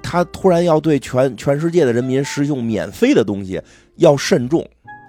[0.05, 3.59] 他突然要对全全世界的人民使用免费的东西，
[3.95, 4.63] 要慎重，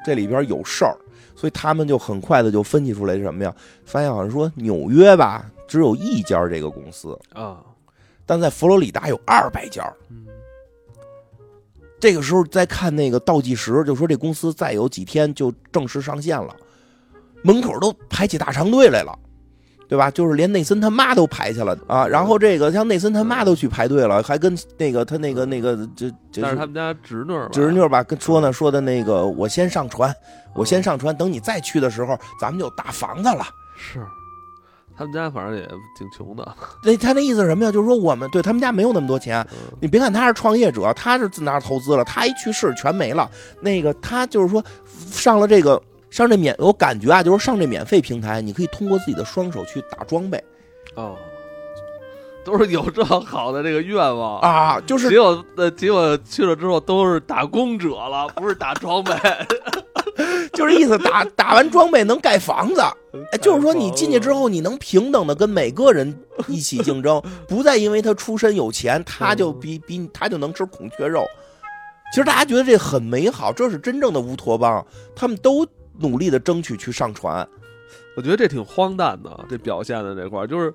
[0.06, 0.96] 这里边有事儿，
[1.34, 3.54] 所以他们就很快的就分析出来什么呀？
[3.84, 7.58] 发现好像说纽约吧，只有一家这个公司啊，
[8.24, 9.84] 但在佛罗里达有二百家。
[10.08, 10.24] 嗯，
[12.00, 16.56] 这个时候再看那个倒计时，就说这公司再有几天就正式上线了，
[17.42, 19.16] 门口都排起大长队来了。
[19.88, 20.10] 对吧？
[20.10, 22.06] 就是连内森他妈都排去了啊！
[22.06, 28.02] 然后这个像内森他妈都去排队了，还跟那个他那个那个这这是他们家侄女侄女吧？
[28.02, 30.12] 跟说呢说的那个，我先上船，
[30.54, 33.44] 我先上船，等你再去的时候，咱们就有大房子了。
[33.78, 34.04] 是，
[34.98, 35.64] 他们家反正也
[35.96, 36.54] 挺穷的。
[36.82, 37.70] 那他那意思是什么呀？
[37.70, 39.46] 就是说我们对他们家没有那么多钱。
[39.80, 43.30] 你别看他是创业者，他是自拿投资了，他一去世全没了。
[43.60, 44.64] 那个他就是说
[45.10, 45.80] 上了这个。
[46.10, 50.42] 上这免，我感觉啊，就是上这免费平台，你可以通过自己的双手去打装备，
[50.94, 51.16] 哦，
[52.44, 54.38] 都是有这好的这个愿望。
[54.40, 59.12] 啊，就是结果呃，结果去了之后都是打工者了，不是打装备，
[60.54, 62.80] 就是意思打打完装备能盖房子，
[63.32, 71.26] 哎，就是说你进去之后，你能平等的跟每个人一起竞争， 不再因为他出身有钱，他就比比他就能吃孔雀肉。
[72.12, 75.66] 其实大家觉得这很美好，这是真正的乌托邦，他们都。
[75.98, 77.46] 努力的争取去上传，
[78.16, 79.44] 我觉得这挺荒诞的。
[79.48, 80.72] 这表现的这块，就是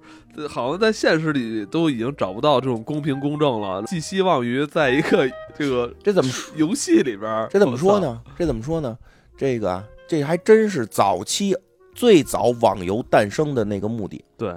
[0.48, 3.84] 好像在现实里都已经找不到这种公平公正了。
[3.84, 7.48] 寄希望于在一个这个这怎么游戏里边？
[7.50, 8.22] 这怎么说呢？
[8.38, 8.98] 这怎么说呢？
[9.38, 11.56] 这个这还真是早期
[11.96, 14.24] 最早网游诞生的那个目的。
[14.38, 14.54] 对，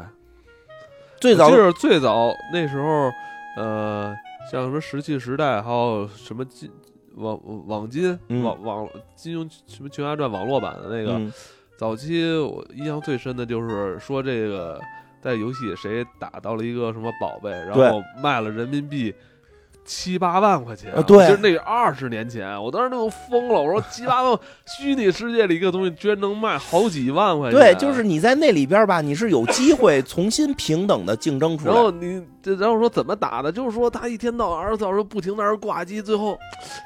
[1.20, 3.10] 最早就是最早那时候，
[3.56, 4.14] 呃，
[4.52, 6.70] 像什么石器时代，还有什么金。
[7.14, 11.32] 网网金网网金庸什么《群侠传》网络版的那个，
[11.76, 14.80] 早期我印象最深的就是说这个
[15.20, 19.14] 在游戏谁打到了一个什么宝贝，然后卖了人民币。
[19.84, 23.60] 七八万块钱，对，就那二十年前，我当时都疯了。
[23.60, 27.58] 我说 七八万，虚拟世界里一个东西居然能卖好几万块钱。
[27.58, 31.74] 对，就是你在那里边吧，你是有机会重新平等的竞争出来。
[31.74, 33.52] 然后你，然后说怎么打的？
[33.52, 36.38] 就是说他一天到晚二十四小时不停在那挂机，最后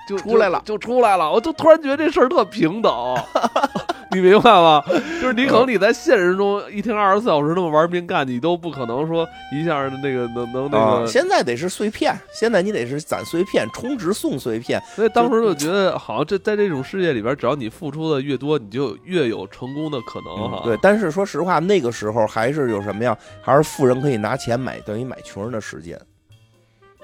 [0.09, 1.31] 就出来了，就出来了。
[1.31, 2.93] 我就突然觉得这事儿特平等。
[4.13, 4.83] 你明白吗？
[5.21, 11.07] 就是你可能你在现实中一天二十四小时那么玩命干，你都不可能说一下那个能能那个。
[11.07, 14.83] 现在得是碎片，现在你得是攒碎片，充值送碎片。
[14.95, 20.63] 所以当时就觉得，好像这在这种世界里边，只要你付出的越多，你就越有成功的可能哈。
[20.65, 23.17] 对，但是说实话，那个时候还是有什么呀？
[23.43, 26.01] 还是富人可以拿钱买，等于买穷人的时间。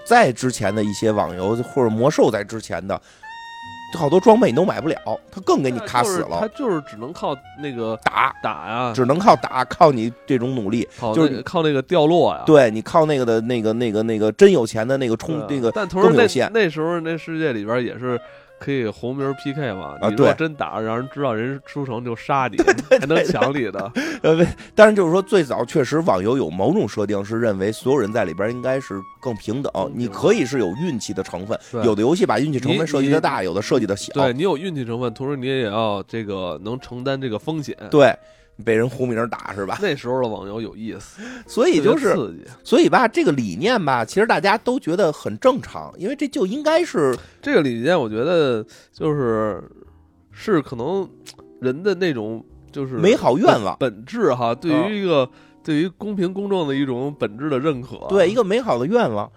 [0.04, 2.98] 在之前的一些网游或者魔兽在之前的。
[3.96, 4.96] 好多装备你都买不了，
[5.30, 6.38] 他更给你卡死了。
[6.40, 12.42] 他就是只能靠那个打打呀，只能靠打，靠你这种努力，就是靠那个掉落呀。
[12.46, 18.20] 对你靠那个的那个那个那个真有钱的那个充那个，但同时那那时候那世界里边也是。
[18.64, 19.98] 可以红名 PK 嘛？
[20.00, 22.56] 啊，对，真打让人知道人出成就杀你，
[22.98, 23.92] 还能抢你的。
[24.22, 29.70] 呃，但是就是说，最早确实网游有某种设定是认为所有人在里边应该是更平等。
[29.94, 34.14] 你可以是有运气的成分，有的游戏把运气成分设计的大，有的设计的小。
[34.14, 37.76] 对你有运气成分，同时你也要这个能承担这个风险。
[37.90, 38.16] 对。
[38.62, 39.78] 被人胡名打是吧？
[39.82, 42.14] 那时候的网游有意思，所以就是，
[42.62, 47.98] 所以吧，这个理念吧，其实大家都觉得很正常，因为这就应该是这个理念。
[47.98, 49.62] 我觉得就是
[50.30, 51.08] 是可能
[51.60, 55.28] 人的那种就是美好愿望本质哈，对于一个
[55.64, 59.28] 对于公平公正的一种本质的认可，对一个美好的愿望，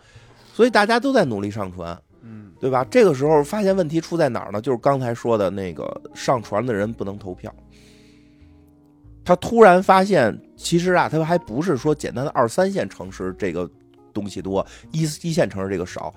[0.54, 2.86] 所以大家都在努力上传，嗯，对吧？
[2.92, 4.62] 这个时候发现问题出在哪儿呢？
[4.62, 7.52] 就是刚才说的那个上传的人不能投票。
[9.28, 13.70] 他突然发现，其实啊，他还不是说简单的二三线城市这个
[14.14, 16.14] 东西多，一一线城市这个少。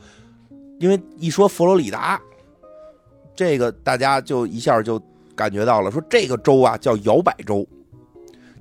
[0.79, 2.21] 因为一说佛罗里达，
[3.35, 4.97] 这个大家就一下就
[5.35, 7.67] 感觉到了，说这个州啊叫摇摆州，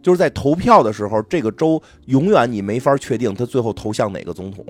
[0.02, 4.66] 就是在投票的时候，这个州永远你没法确定他最后投向哪个总统。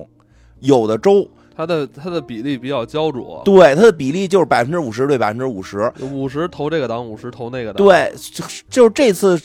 [0.59, 1.25] 有的州，
[1.55, 9.39] 它的它的比例比较焦灼，对，它的比例就是百分之五十对百分之五十，五十投这个党，五十投那个党，对，就就是这次。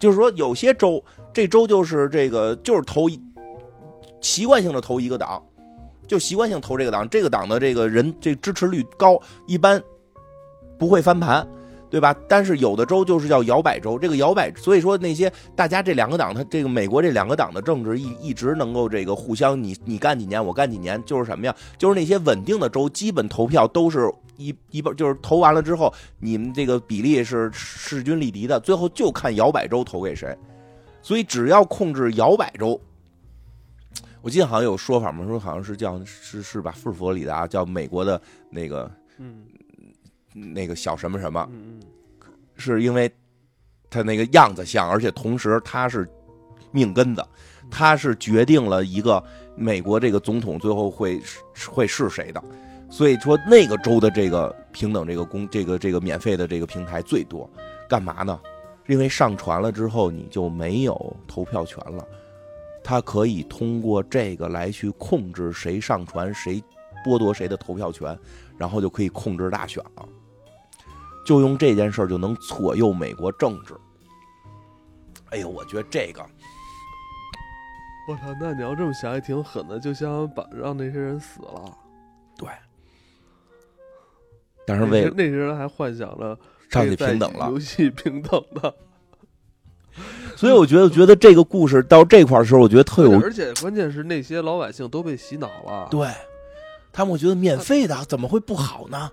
[0.00, 3.08] 就是说，有些州，这州就是这个，就是投
[4.20, 5.40] 习惯性的投一个党，
[6.08, 9.80] 就习惯性投这个党，这个党的这个人这支持率高，一般
[10.78, 11.46] 不会翻盘，
[11.90, 12.14] 对吧？
[12.28, 21.54] 但是有的州就是叫摇摆州，这个摇摆，所以说那些大家这两个党，他这个美国这两个党的政治一一直能够这个互相，你你干几年，我干几年，就是什么呀？
[21.76, 24.10] 就是那些稳定的州，基本投票都是。
[24.42, 30.34] 一一半就是投完了之后，你们这个比例是势均力敌的，最后就看摇摆州投给谁。
[31.02, 32.80] 所以只要控制摇摆州，
[34.22, 36.72] 我记得好像有说法嘛，说好像是叫是是吧？
[36.72, 38.18] 是佛罗里达叫美国的
[38.48, 39.42] 那个，嗯，
[40.32, 41.48] 那个小什么什么，
[42.56, 43.10] 是因为
[43.88, 46.08] 他那个样子像，而且同时他是
[46.70, 47.24] 命根子，
[47.70, 49.22] 他是决定了一个
[49.56, 51.20] 美国这个总统最后会
[51.68, 52.42] 会是谁的。
[52.88, 57.48] 所以说，那个州的这个平等这个公这个这个免费的这个平台最多，
[57.88, 58.40] 干嘛呢？
[58.88, 62.04] 因为上传了之后你就没有投票权了，
[62.82, 66.60] 他可以通过这个来去控制谁上传，谁
[67.06, 68.18] 剥夺谁的投票权，
[68.58, 70.08] 然后就可以控制大选了。
[71.24, 73.74] 就用这件事儿就能左右美国政治。
[75.30, 76.20] 哎呦，我觉得这个，
[78.08, 81.72] 我操，那你要这么想也挺狠的，就想把让那些人死了。
[82.36, 82.48] 对。
[84.66, 86.38] 但是为那些人还幻想着
[86.70, 88.72] 上去平等了，游戏平等的，
[90.36, 96.08] 所以我觉得，觉得这个故事到这块儿的时候，我觉得特有，而且关键是那些老百姓都被洗脑了，对
[96.92, 99.10] 他们，我觉得免费的怎么会不好呢？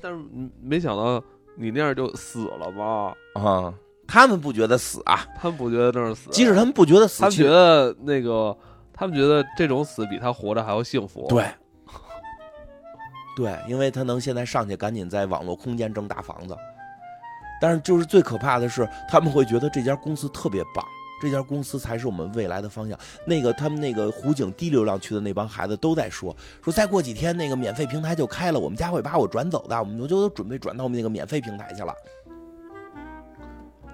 [0.00, 0.18] 但是
[0.62, 1.22] 没想到
[1.56, 3.14] 你那样就死了吧？
[3.34, 3.74] 啊，
[4.06, 8.56] 他们不觉得死啊，他们不觉得那是死，即使他们不觉得死，他们觉得那个，
[8.92, 11.44] 他们觉得这种死比他活着还要幸福，对。
[13.36, 16.56] 对，因为他能现在上去赶紧在网络空间挣大房子，
[17.60, 20.84] 但是就是最可怕的是，他们会觉得这家公司特别棒，
[21.20, 22.98] 这家公司才是我们未来的方向。
[23.26, 31.94] 那个他们那个湖景低流量区的那帮孩子都在说，说再过几天那个免费平台就开了，我们家会把我转走的，我们就都准备转到我们那个免费平台去了。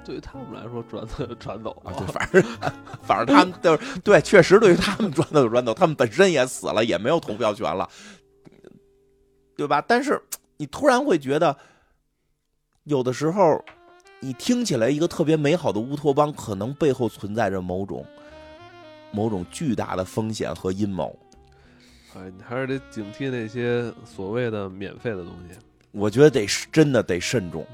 [0.04, 2.42] 对于他们来说，转走就转走啊，对，反正
[3.02, 7.88] 反正他们都是对，确实对于他们转走就转走，他们本身也死了，也没有投票权了。
[9.56, 9.82] 对吧？
[9.84, 10.22] 但是
[10.58, 11.56] 你突然会觉得，
[12.84, 13.64] 有的时候，
[14.20, 18.04] 你听起来一个特别美好的乌托邦，可能背后存在着某种、
[19.12, 21.16] 某种巨大的风险和阴谋。
[22.16, 25.58] 哎，你还是得警惕那些所谓的免费的东西。
[25.92, 27.64] 我觉得得真的得慎重。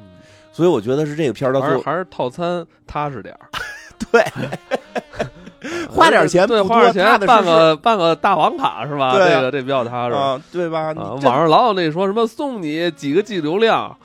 [0.52, 3.48] 所以我觉得是这个片儿到最后还是套餐踏实点儿。
[4.10, 4.22] 对。
[5.88, 9.12] 花点钱，对，花点钱办个办个大王卡是吧？
[9.12, 10.92] 这个这比较踏实，对吧？
[10.92, 13.96] 网上老有那说什么送你几个 G 流量，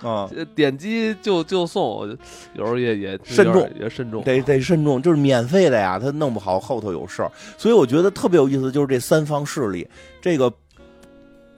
[0.55, 2.07] 点击就就送，
[2.53, 5.01] 有时候也也慎重，也慎重，得得慎重。
[5.01, 7.31] 就是免费的呀，他弄不好后头有事儿。
[7.57, 9.87] 所以我觉得特别有意思，就是这三方势力，
[10.21, 10.51] 这个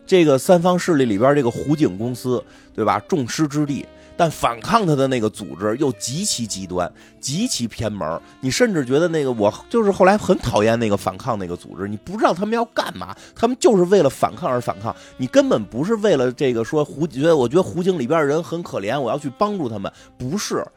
[0.06, 2.44] 这个三方势力里边这个湖景公司，
[2.74, 3.02] 对吧？
[3.08, 3.86] 众矢之的。
[4.20, 6.92] 但反抗他的那个组织又极其极端、
[7.22, 8.22] 极其偏门。
[8.42, 11.88] 你甚至觉得那个我就是后来很讨厌那个反抗那个组织。
[11.88, 14.94] 你不知道他们要干嘛，他们就是为了反抗而反抗。
[15.16, 19.90] 你根本不是为了这个说胡觉得我觉得湖景里边人很可怜，我要去帮助他们。
[20.18, 20.68] 不是，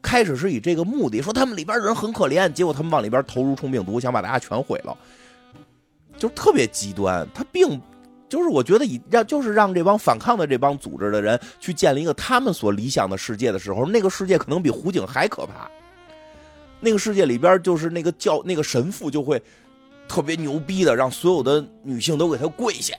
[0.00, 4.96] 开始是以这个目的说他们里边人很可怜，结果他们往里边投入虫病毒，想把大家全毁了，
[6.16, 7.26] 就特别极端。
[7.34, 7.82] 他并。
[8.32, 15.70] 就是我觉得以让就是让这帮反抗的这帮组织的人去建立一个他们所理想的世界的时候，那个世界可能比湖景还可怕。
[16.80, 19.38] 那个世界里边就是那个教那个神父就会
[20.08, 22.94] 特别牛逼的让所有的女性都给他跪下。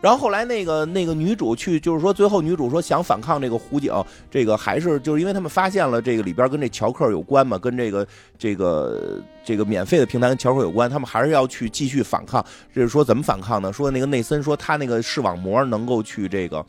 [0.00, 3.92] 然后后来那个那个女主去，就是说最后女主说想反抗这个湖景，
[4.30, 8.06] 这个还是就是因为他们发现了这个里边跟这乔克有关嘛，跟这个
[8.38, 12.44] 这个这个免费的平台跟乔克有关，他们还是要去继续反抗。
[12.74, 13.72] 这是说怎么反抗呢？
[13.72, 16.64] 说那个内森说他那个视网膜能够去这个，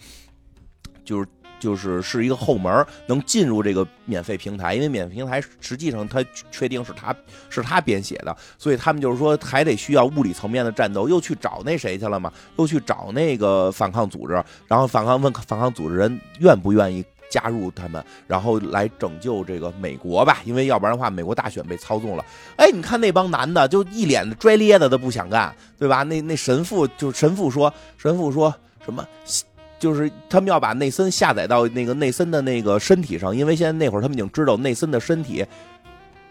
[1.04, 1.28] 就是。
[1.60, 7.16] 就是是一个后门，能进入这个免费平台，因为免费平台实际上他确定是他
[7.50, 14.34] 是他编写的，所以他们就是说还得需要物理层面的战斗，又去找那谁去了嘛，又去找那个反抗组织，
[14.68, 22.26] 然后反抗问反抗组织人愿不愿意加入他们，然后来拯救这个美国吧，因为要不然的话美国大选被操纵了。
[22.56, 26.04] 哎，你看那帮男的就一脸的拽咧的都不想干，对吧？
[26.04, 28.54] 那那神父就神父说神父说
[28.86, 29.06] 什么？
[29.80, 35.46] 就是他们要把内森下载到那个内森的那个身体上，因为现在那会儿他们已经知道内森的身体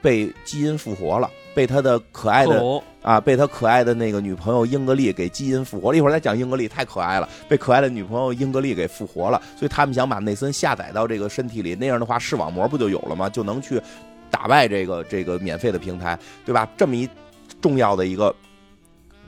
[0.03, 5.97] 被基因复活了，被他的可爱的啊，被他可爱的那个女朋友英格丽给基因复活了。
[5.99, 13.29] 一会儿再讲英格丽太可爱了，被可爱的女朋友英格丽给复活了，所以他们想把内森下载到这个身体里，那样的话视网膜不就有了吗？
[13.29, 13.81] 就能去
[14.31, 16.69] 打败这个这个免费的平台，对吧？
[16.77, 17.09] 这么一
[17.61, 18.35] 重要的一个。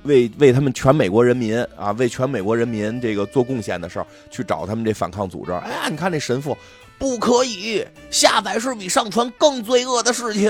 [0.08, 5.52] 为为他们全美国人民啊，为全美国人民这个做贡献的事儿，去找他们这反抗组织。
[5.52, 6.56] 哎呀，你看这神父，
[6.98, 10.44] 不可以下载是比上传更罪恶的事情，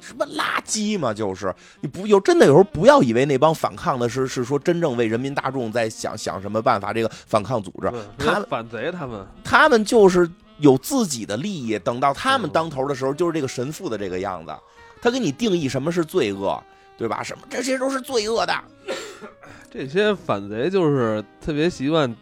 [0.00, 1.12] 什么垃圾嘛！
[1.12, 6.92] 就是你不有真的有时候不要以为那帮反抗的是是说真正为人民大众在想想什么办法。
[6.92, 10.28] 这个反抗组织，他反贼，他们他们就是
[10.58, 11.78] 有自己的利益。
[11.78, 14.52] 等到他们当头的时候，就是这个神父的这个样子。
[15.02, 16.60] 他给你定义什么是罪恶。
[16.96, 17.22] 对吧？
[17.22, 18.54] 什么这些都是罪恶的。
[19.70, 22.14] 这些反贼就是特别习惯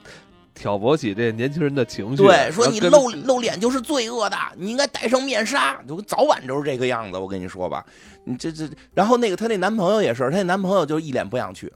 [0.54, 2.16] 挑拨起这年轻人的情绪。
[2.16, 7.18] 对，说你露露脸就是罪恶的，你应该戴上面纱，就早晚都是这个样子。
[7.18, 7.84] 我跟你说吧，
[8.24, 11.72] 你这这，然后那个她那男朋友也是，她那男朋友就一脸不想去。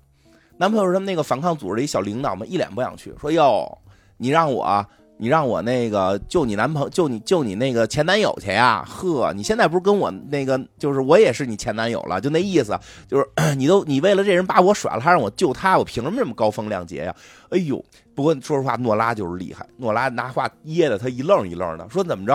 [0.56, 3.78] 男朋友是他们那个反抗组织的一小领导嘛，一脸不想去，说哟，
[4.16, 4.84] 你让我。
[5.18, 8.84] 你让我那个救你男朋友，救你救你那个前男友去呀？
[8.88, 17.14] 呵，你现在不是跟我那个，就是我也是你前男友了，就那意思，就是 你都你为了这人把我甩了，还让我救他，我凭什么这么高风亮节呀？
[17.50, 22.32] 哎呦，不过说实话，诺拉就是厉害，诺拉拿话噎得他一愣一愣的，说怎么着？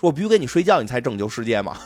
[0.00, 1.76] 说我必须跟你睡觉，你才拯救世界吗？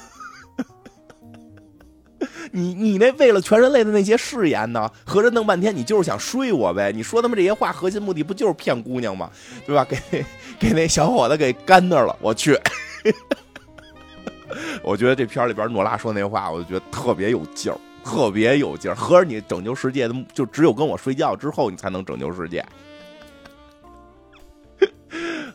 [2.53, 4.91] 你你那为了全人类的那些誓言呢？
[5.05, 6.93] 合着弄半天，你就是想睡我呗？
[6.93, 9.31] 你说他妈这些话，核心目的不就是骗姑娘吗？
[9.67, 9.85] 对吧？
[9.85, 10.25] 给
[10.59, 12.59] 给那小伙子给干那儿了，我去！
[14.83, 18.95] 我觉得这片里边诺拉说那话，我就觉得特别有劲儿，特别有劲儿。
[18.95, 22.65] 合着你拯救世界的，就只有跟我睡觉之后，你才能拯救世界。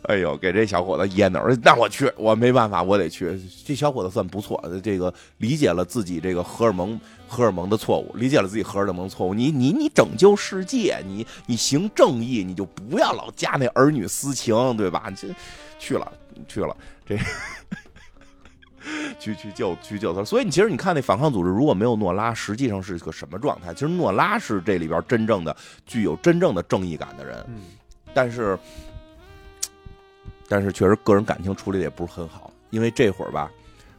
[0.03, 3.39] 哎呦，给这小伙子噎那儿，让我去，我没办法，我得去。
[3.63, 9.33] 这小伙子算不错，这个理解了自己这个荷尔蒙荷尔蒙的错误，理解了自己荷尔蒙错误。
[9.33, 15.09] 你你你拯救世界，你你行正义，你就不要老加那儿女私情，对吧？
[15.15, 15.29] 这
[15.79, 16.11] 去了
[16.49, 16.75] 去了，
[17.05, 17.17] 这
[19.17, 20.21] 去去救去救他。
[20.21, 23.73] 所以你其实你看那反抗组织如果没有诺拉，实际上是个什么状态？
[23.73, 27.45] 其实诺拉是这里边真正的具有真正的正义感的人，
[28.13, 28.59] 但是。
[30.53, 33.51] 但是确实个人感情处理的也不是很好，因为这会儿吧，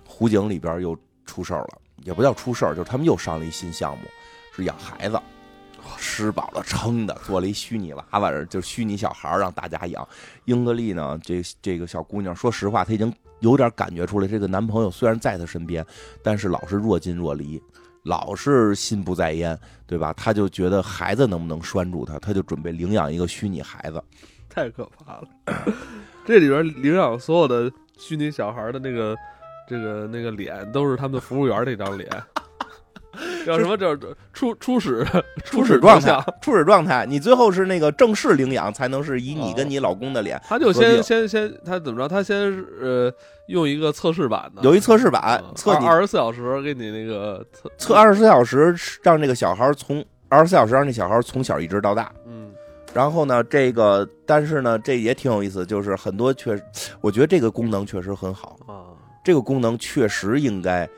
[0.06, 0.96] 湖景里边又
[1.26, 4.04] 出事儿了，也不叫出事儿，就是他们又上了一新项目，
[4.54, 5.20] 是养孩子，
[5.98, 10.08] 吃饱了撑的，做了一虚拟娃娃，就是虚拟小孩让大家养。
[10.44, 15.84] 英格丽呢，这这个小姑娘，说实话，她已经有点感觉出来，这个男朋友虽然在她身边，
[16.22, 17.60] 但是老是若近若离，
[18.04, 20.12] 老是心不在焉，对吧？
[20.12, 24.00] 她就觉得孩子能不能拴住她，她就准备领养一个虚拟孩子，
[24.48, 25.28] 太可怕了。
[26.24, 29.14] 这里边领养所有的虚拟小孩的那个，
[29.68, 32.08] 这个那个脸都是他们服务员那张脸，
[33.46, 33.94] 叫什么叫
[34.32, 35.06] 初初始
[35.44, 36.24] 初始状态？
[36.40, 40.40] 初始状态，你最后是那个正式领养才能是以你跟你老公的脸。
[40.44, 42.08] 他就先先先他怎么着？
[42.08, 42.36] 他先
[42.80, 43.12] 呃
[43.48, 52.10] 用一个测试版的，有一测试版测二十四小时给你那个测测二十四小时，让这个小孩从二十四小时让这小孩从小一直到大。
[52.26, 52.43] 嗯。
[52.94, 56.58] 然后呢，这个但是呢，这也挺有意思，就是很多确，
[57.00, 60.88] 我觉得这个功能确实很好啊，这个功能确实应该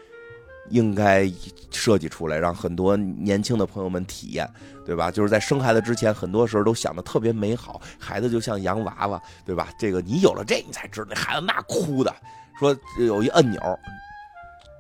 [0.69, 1.27] 应该
[1.71, 4.47] 设计出来，让很多年轻的朋友们体验，
[4.85, 5.11] 对吧？
[5.11, 9.69] 就是在生孩子之前，很多时候都想的特别美好，孩子就像洋娃娃，对吧？
[9.79, 12.15] 这个你有了这，你才知道那孩子那哭的，
[12.59, 13.61] 说有一按钮。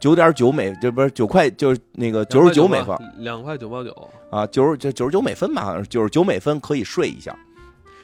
[0.00, 7.34] 九点九美，这不是九块，就是那个九十九美分，两块九毛九啊，九十九九十九美分吧，好像是九十九美分可以睡一下，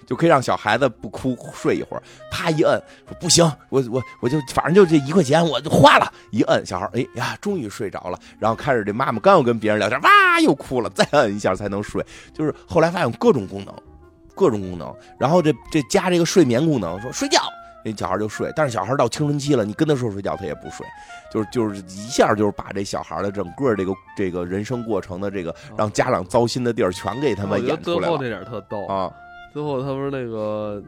[0.07, 2.03] 就可以让小孩子不哭睡一会儿。
[2.31, 6.11] 啪一摁，说不行，我我我就反正就这一块钱我就花了。
[6.31, 8.19] 一摁，小孩哎呀，终于睡着了。
[8.39, 12.05] 然后开始这妈妈刚要跟别人聊天，哇又哭了，再摁一下才能睡。
[12.33, 13.75] 就是后来发现各种功能，
[14.35, 17.39] 各种功能，然后这这加这个睡眠功能，说睡觉。
[17.85, 20.87] 那小孩就睡，但是小孩到青春期了，你跟他说睡觉，他也不睡，
[21.33, 28.03] 就是就是一下就是把这小孩的整个这个这个人生过程的这个让家长糟心的地儿全给他们演出来了。
[28.03, 29.11] 最后这点特逗啊！
[29.53, 30.83] 最后他不是那个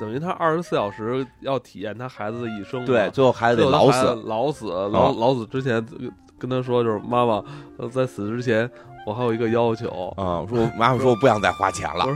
[0.00, 5.84] 等于他二十四小时要体验他孩子的一生，对，最后孩子得老死，老死，老老死之前
[6.38, 7.42] 跟他说就是妈妈
[7.92, 8.68] 在死之前
[9.06, 12.06] 我还有一个要求啊，说妈妈说我不想再花钱了。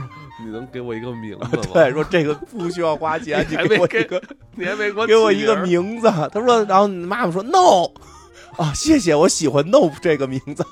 [0.43, 1.63] 你能给我一个名字吗？
[1.73, 4.21] 对，说这个不需要花钱，你给我一个，
[4.55, 6.11] 你还没给我给我一个名字。
[6.31, 7.89] 他说，然后妈妈说 no，
[8.61, 10.65] 啊，谢谢，我喜欢 no 这个名字。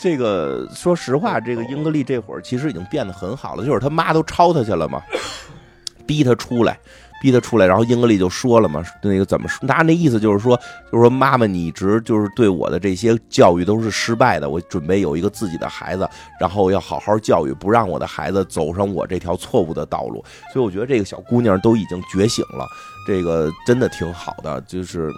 [0.00, 5.02] 这个说实话，这个英格丽这会儿其实已经变得很好了，就是他妈都抄他去了嘛，
[6.06, 6.78] 逼他出来。
[7.20, 9.66] 逼他出来，然后英格丽就说了嘛，那个怎么说？
[9.66, 10.56] 他那意思就是说，
[10.90, 14.48] 就是说妈妈，你一直就是对我的这些教育都是失败的。
[14.48, 16.08] 我准备有一个自己的孩子，
[16.38, 20.24] 然后要好好教育，不让我的孩子走上我这条错误的道路。
[20.52, 22.66] 所以我觉得这个小姑娘都已经觉醒了，
[23.06, 24.60] 这个真的挺好的。
[24.62, 25.12] 就是，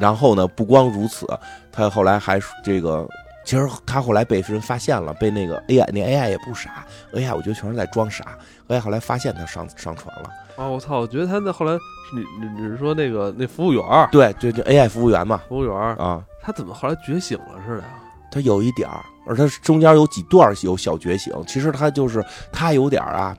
[0.00, 1.26] 然后呢，不光如此，
[1.70, 3.06] 她后来还这个，
[3.44, 8.38] 其实她后来被人发现了，被那个 AI，那 AI 也不傻，AI 我觉得全是在装傻。
[8.68, 10.30] AI 后来发现她上上传了。
[10.56, 10.66] 啊！
[10.66, 11.00] 我操！
[11.00, 11.80] 我觉得他那后来是
[12.14, 14.08] 你你你是说那个那服务员儿？
[14.10, 16.24] 对，就就 AI 服务员嘛，服务员儿啊。
[16.42, 17.88] 他怎么后来觉醒了似的呀？
[18.32, 21.32] 他有一点儿，而他中间有几段有小觉醒。
[21.46, 23.36] 其实他就是他有点儿啊，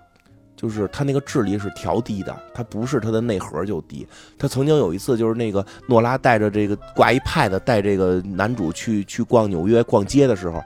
[0.56, 4.08] 就是他那个智力是调低的，他不是他的内核就低。
[4.38, 10.64] 他曾经有一次就是那个诺拉带着这个挂一 pad 带这个男主去去逛纽约逛街的时候，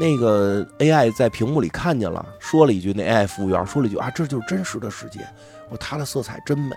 [0.00, 5.20] 那个 AI 在屏幕里看见了，说了一句，那 AI 服务员说了一句啊，这就是真实的世界。
[5.70, 6.74] 我它的色彩真美，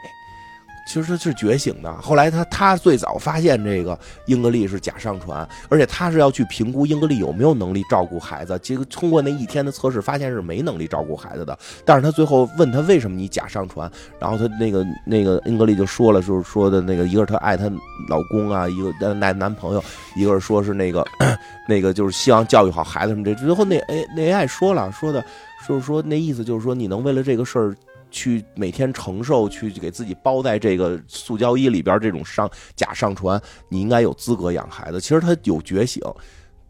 [0.88, 1.94] 其实它是觉醒的。
[2.02, 8.60] 后来他他最早发现这个英格丽是假上传，而且他是要去评估英格丽有没有能力照顾孩子。
[8.64, 11.58] 结果通过那一天的测试，发现是没能力照顾孩子的。
[11.86, 13.90] 但是他最后问他为什么你假上传，
[14.20, 17.72] 然后他那个那个英格丽就说了，就是说的那个一个是他爱她
[18.10, 19.84] 老公啊，一个男男朋友，
[20.16, 21.06] 一个是说是那个
[21.70, 23.36] 那个就是希望教育好孩子什么这。
[23.36, 25.24] 最后那 A 那 AI 说了说的，
[25.68, 27.76] 就是说那意思就是说你能为了这个事儿。
[28.12, 35.02] 去每天承受，去给自己包在这个塑胶衣里边这种上假上传，你应该有资格养孩子。
[35.02, 36.04] 其实他有觉醒，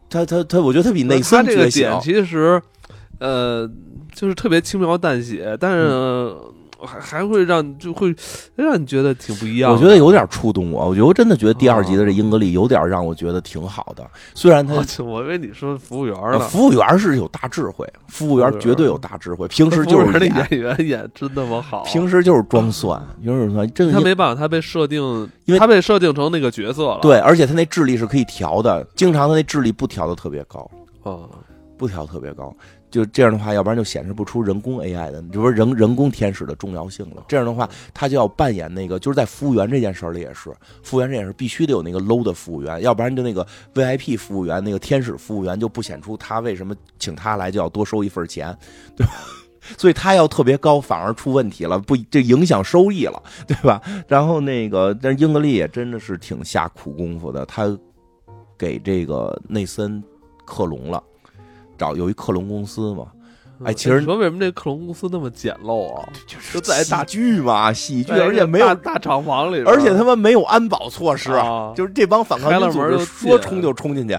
[0.09, 1.99] 他他他，我觉得他比内森觉醒。
[2.01, 2.61] 其实，
[3.19, 3.69] 呃，
[4.13, 6.33] 就是特别轻描淡写，但是。
[6.85, 8.15] 还还会让就会
[8.55, 9.71] 让你觉得挺不一样。
[9.71, 14.05] 我觉得有点触动我，我觉得真的觉得第二集的这英格丽有点让我觉得挺好的。
[14.33, 14.73] 虽然他，
[15.03, 19.47] 我以为你说服务员呢，服务员是有大智慧，服务员绝对有大智慧。
[19.47, 25.01] 平时就是那演员演真那么好，平时就是装蒜，就是说真他没办法，他被设定，
[25.45, 26.99] 因为他被设定成那个角色了。
[27.01, 30.69] 对，而且他那智力是可以调的，经常他那智力不调的特别高，
[31.03, 31.29] 哦，
[31.77, 32.55] 不调特别高。
[32.91, 37.23] 就这样的话，要不然就显示不出人工 AI 的，就说人人工天使的重要性了。
[37.27, 48.55] 这样的话，他就要扮演那个，就是在服务员这件事里也是，服务员这件事必须得有那个 low 的服务员，要不然就那个 VIP 服务员，那个天使服务员就不显出他为什么请他来就要多收一份钱，
[48.95, 49.13] 对吧？
[49.77, 53.81] 所以他要特别高，反而出问题了，不这影响收益了，对吧？
[54.07, 57.77] 然后那个，但英格丽也真的是挺下苦功夫的，他
[58.57, 60.03] 给这个内森
[60.45, 61.01] 克隆了。
[61.81, 63.07] 找有一克隆公司嘛？
[63.63, 66.07] 哎，其实你说为什么这克隆公司那么简陋啊？
[66.27, 71.31] 就是在大剧嘛，喜剧，而且没有大厂房里，而且他妈没有安保措施，
[71.75, 74.17] 就是这帮反抗军组织说冲就冲进去。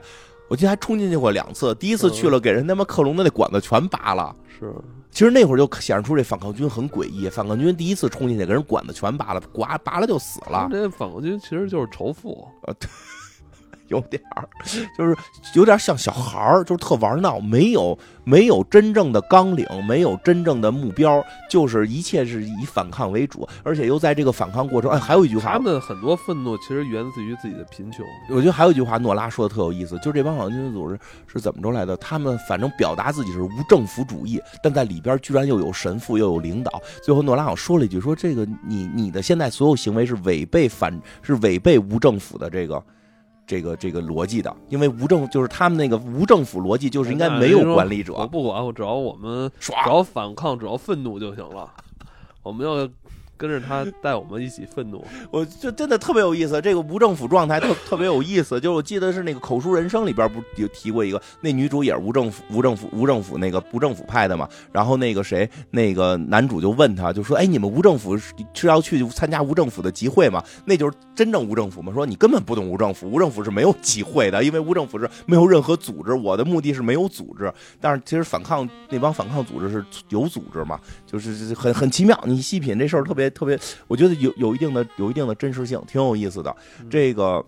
[0.49, 4.35] 我记得还冲进去过两次，第一次去了，给人他妈克隆的那管子全拔了。
[4.61, 4.73] 是，
[5.11, 7.29] 其实那会儿就显示出这反抗军很诡异。
[7.29, 10.69] 反抗军第一次冲进去，给人管子全拔了，刮拔了就死了。
[10.71, 12.47] 这反抗军其实就是仇富。
[12.63, 12.75] 呃，
[13.93, 14.49] 有点儿，
[14.97, 15.15] 就是
[15.55, 28.05] 有点像小孩儿，就是特玩闹，没有没有真正的纲领，没有真正的目标，就是一切是以反抗为主，而且又在这个反抗过程，哎，还有一句话，他们很多愤怒其实源自于自己的贫穷。
[28.31, 31.95] 我觉得还有一句话，诺拉说的特有意思，就是这帮反抗军组织是怎么着来的？
[31.99, 36.81] 他们反正表达自己是无政府主义，但在里边居然又有神父又有领导。
[37.03, 42.83] 最后诺拉好像说了一句，说这个你你的现在所有行为是违背反是违背无政府的这个。
[43.47, 48.15] 这个这个逻辑的，因为无政就是他们那个无政府逻辑，就是应该没有管理者。
[48.15, 51.71] 我不管，我只要我们只要反抗，只要愤怒就行了。
[52.43, 52.89] 我们要。
[53.43, 56.63] 跟着他带我们一起愤怒， 我就真的特别有意思。
[56.63, 64.49] 这个无政府状态特 特别有意思，就是我记得是那个口述人生里边不有提过一个，那女主也是无政府无政府无政府那个不政府派的嘛。
[64.71, 68.33] 然后那个谁，那个男主就问他，就说：“哎，你们无政府是
[68.69, 70.41] 要去参加无政府的集会吗？
[70.65, 76.13] 那就是真正无政府吗？”说你根本不懂无政府，无政府是没有集会的，因为无政府是没有任何组织。
[76.13, 82.17] 我的目的是没有组织，但是其实反抗那帮反抗组织是有组织嘛，就是很很奇妙。
[82.25, 83.32] 你细品这事儿特别。
[83.33, 86.55] 特别，我觉得有有一定的有一定的真实性，挺有意思的。
[86.89, 87.45] 这个，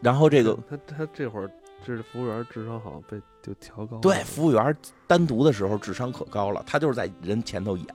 [0.00, 1.50] 然后这个他他这会儿
[1.84, 3.98] 这服务员智商好像被就调高。
[3.98, 4.76] 对，服务员
[5.06, 7.86] 单独的时候智商可高了，他就是在人前头演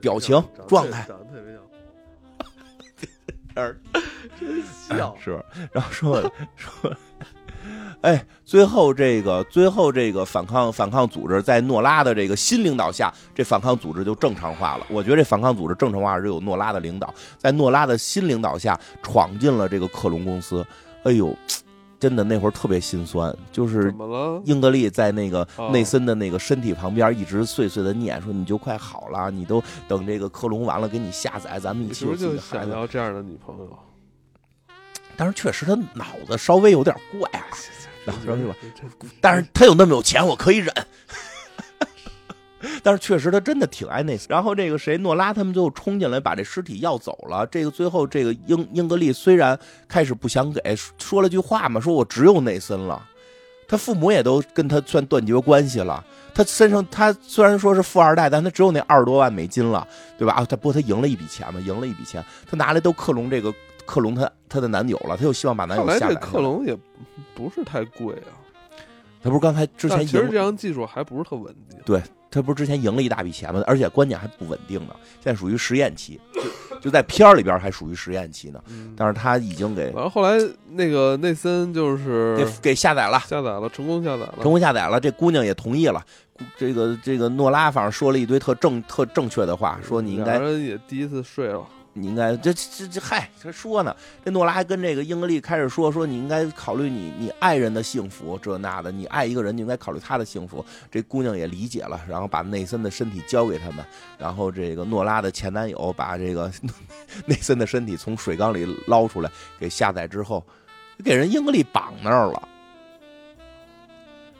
[0.00, 1.06] 表情状态。
[1.08, 1.52] 长得特别
[3.54, 3.74] 像，
[4.38, 5.42] 真像是。
[5.72, 6.94] 然后说说。
[8.02, 14.86] 哎，最后这个，最后这个反抗反抗组织在诺拉的这个新领导下，这反抗组织就正常化了。
[14.90, 20.66] 我觉得这反抗组织正常化是有诺拉的领导，在诺拉的新领导下闯进了这个克隆公司。
[21.04, 21.32] 哎呦，
[22.00, 23.94] 真的那会儿特别心酸，就是
[24.44, 33.78] 英格丽在那个内森的那个身体旁边一直碎碎的念说：“你就快好了，你都等这个克隆完了给你下载，咱们一起有自己的孩子。”要这样的女朋友，
[35.16, 37.30] 但是确实他脑子稍微有点怪。
[38.04, 38.54] 然后是吧？
[39.20, 40.72] 但是他有那么有钱，我可以忍。
[42.82, 44.26] 但是确实他真的挺爱内森。
[44.28, 47.44] 然后这个谁诺拉他们最后冲进来把这尸体要走了。
[47.46, 49.58] 这个最后这个英英格丽虽然
[49.88, 50.60] 开始不想给，
[50.98, 53.04] 说了句话嘛，说我只有内森了。
[53.66, 56.04] 他父母也都跟他算断绝关系了。
[56.34, 59.86] 他身上他虽然说是富二代，但他只有那二十多万美金了，
[60.18, 60.34] 对吧？
[60.34, 63.52] 啊，他不过他赢了一笔钱嘛，赢了一笔钱，他拿来都克隆这个。
[63.86, 66.14] 克隆他他的男友了，他又希望把男友下来。
[66.14, 66.76] 这克隆也
[67.34, 68.34] 不是太贵啊。
[69.22, 71.78] 他不是刚才之前其实这项技术还不是特稳定。
[71.84, 73.62] 对他不是之前赢了一大笔钱吗？
[73.66, 78.60] 而且关键还不稳定呢，现在属于实验期，就就在片儿里边还属于实验期呢。
[78.96, 79.90] 但是他已经给。
[79.92, 80.36] 完了后来
[80.70, 84.98] 那个内森就是给给下载了，下载了，成功下载了，成功下载了。
[84.98, 86.04] 这姑娘也同意了。
[86.56, 90.38] 这个这个诺拉反正说了一堆特正特正确的话，说你应该。
[90.38, 91.64] 人也第一次睡了。
[91.94, 93.94] 你应该这这这嗨，他说呢，
[94.24, 100.64] 这诺拉还跟这个英格丽开始说说，你应该考虑你你爱人的幸福，这那的，你爱一个人，你应该考虑他的幸福。
[100.90, 103.84] 这姑娘也理解了，然后把内森的身体交给他们，
[104.16, 106.50] 然后这个诺拉的前男友把这个
[107.26, 110.42] 内森的身体从水缸里捞出来，给下载之后，
[111.04, 112.48] 给人英格丽绑那儿了。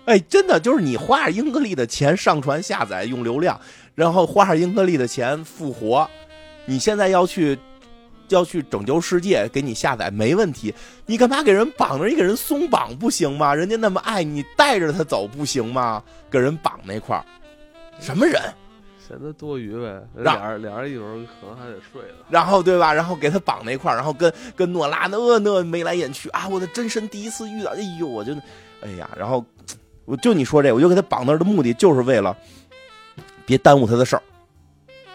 [0.06, 3.60] 哎，真的就是你花着英格丽的钱上传下载用流量，
[3.94, 6.08] 然后花着英格丽的钱复活。
[6.64, 7.58] 你现在要去，
[8.28, 10.74] 要去拯救世界，给你下载没问题。
[11.06, 12.06] 你干嘛给人绑着？
[12.06, 13.54] 你给人松绑不行吗？
[13.54, 16.02] 人家那么爱你，带着他走不行吗？
[16.30, 17.24] 给人绑那块儿，
[18.00, 18.40] 什么人？
[19.06, 20.00] 显得多余呗。
[20.14, 22.24] 俩人俩人一会儿可能还得睡了。
[22.30, 22.94] 然后对吧？
[22.94, 26.48] 然后给他绑那块儿，然后跟跟诺拉那那眉来眼去啊！
[26.48, 28.32] 我的真身第一次遇到，哎呦，我就，
[28.80, 29.44] 哎呀，然后
[30.04, 32.34] 我就你说这，我就给他绑那儿的目的就是为了
[33.44, 34.22] 别耽误他的事儿。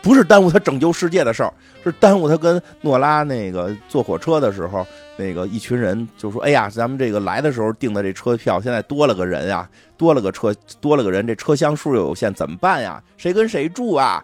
[0.07, 1.53] 不是耽误他拯救世界的事儿，
[1.83, 13.03] 是耽误他跟诺拉那个坐火车的时候，那个一群人就说：“哎呀，咱们这个来的时候订的这车票，现在多了个人呀，多了个车，多了个人，这车厢数又有限，怎么办呀？
[13.17, 14.23] 谁跟谁住啊？”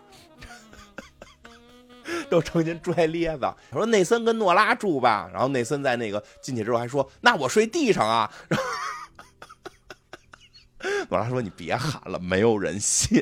[2.32, 5.30] 都成心拽咧子，他说内森跟诺拉住吧。
[5.34, 8.32] 然后内森在那个进去之后还说：“那我睡地上啊。
[11.12, 13.22] ”诺拉说：“你别喊了，没有人信。”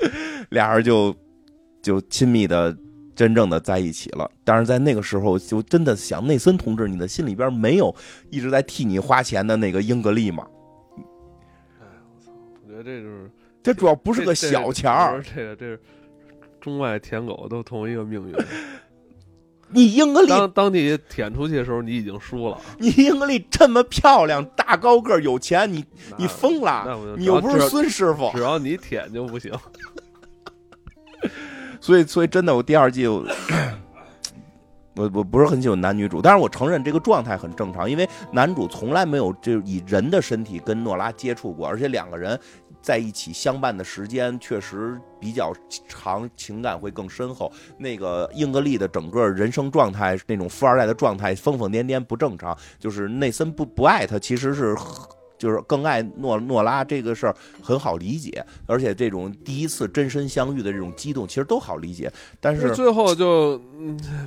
[0.50, 1.14] 俩人就
[1.82, 2.76] 就亲密的、
[3.14, 4.30] 真正的在一起了。
[4.44, 7.94] 但是在那个时候，就真的想内森同志，你的心里边没有
[8.30, 10.46] 一直在替你花钱的那个英格丽吗？
[11.80, 12.32] 哎，我操！
[12.64, 13.30] 我觉得这就是
[13.62, 15.22] 这主要不是个小钱儿。
[15.22, 15.80] 这个这是
[16.60, 18.34] 中外舔狗都同一个命运。
[19.72, 22.58] 你英格丽当当你舔出去的时候，你已经输了。
[22.78, 25.84] 你英格丽这么漂亮，大高个有钱，你
[26.16, 26.98] 你疯了？
[27.16, 29.52] 你又不是孙师傅，只要你舔就不行。
[31.80, 33.24] 所以，所以真的，我第二季，我
[34.96, 42.38] 我不是很喜欢男女主，但是我承认这个状态很正常，因为男主从来没有就以人的身体跟诺拉接触过，而且两个人
[42.82, 45.52] 在一起相伴的时间确实比较
[45.88, 47.50] 长，情感会更深厚。
[47.78, 54.76] 那个英格丽的整个人生状态，那种富二代的状态，疯疯癫癫不正常，就是内森不不爱他，其实是。
[55.38, 62.12] 就是更爱诺诺拉这个事儿很好理解，而且这种第一次真身相遇的这种激动，其实都好理解。
[62.38, 63.58] 但是最后就，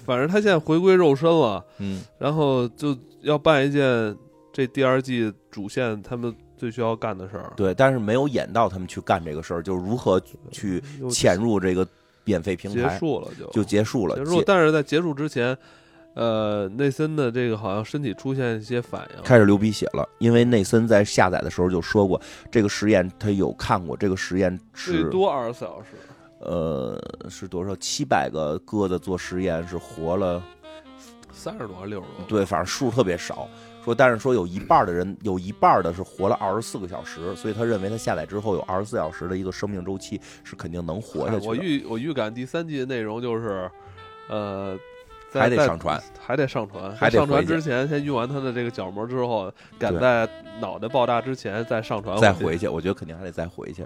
[0.03, 4.17] 反正他现在回归肉身了，嗯，然后就要办一件
[4.51, 7.51] 这第二季主线他们最需要干的事儿。
[7.55, 10.21] 对，但是没有演到他们去干这个事儿，就是如何
[10.51, 11.87] 去潜入这个
[12.23, 14.15] 免费平台，结束了就就结束了。
[14.15, 15.57] 结束，但是在结束之前。
[16.15, 20.07] 呃，内森的这个好像身体出现一些反应，开始流鼻血了。
[20.19, 22.21] 因为内森在下载的时候就说过，
[22.51, 25.87] 这个实验他有看过，这个实验是多二十四小时。
[26.37, 27.01] 呃，
[27.31, 27.75] 是多少？
[27.77, 30.39] 七百个鸽子做实验是活了
[31.31, 32.25] 三十多、六十多？
[32.27, 33.49] 对，反正数特别少。
[33.83, 41.47] 说，但是说有一半的人，有一半的是活了二十四个小时，所以他认为他下载之后有二十四小时的一个生命周期是肯定能活下去。
[41.47, 43.69] 我预我预感第三季的内容就是，
[44.29, 44.77] 呃。
[45.35, 50.29] 还得上传，还得上传，还得上传之前先用完他的这个角膜之后，赶在
[50.61, 52.67] 脑袋爆炸之前再上传，再回去。
[52.67, 53.83] 我觉得肯定还得再回去。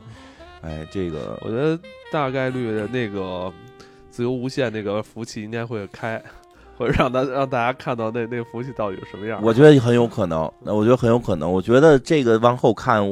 [0.60, 1.80] 哎，这个我觉得
[2.12, 3.50] 大概率那个
[4.10, 6.22] 自由无限那个服务器应该会开，
[6.78, 9.40] 或者让他让大家看到那那个服务器到底是什么样。
[9.44, 11.52] 我觉得很有可能，那我觉得很有可能。
[11.52, 13.04] 我觉得这个往后看，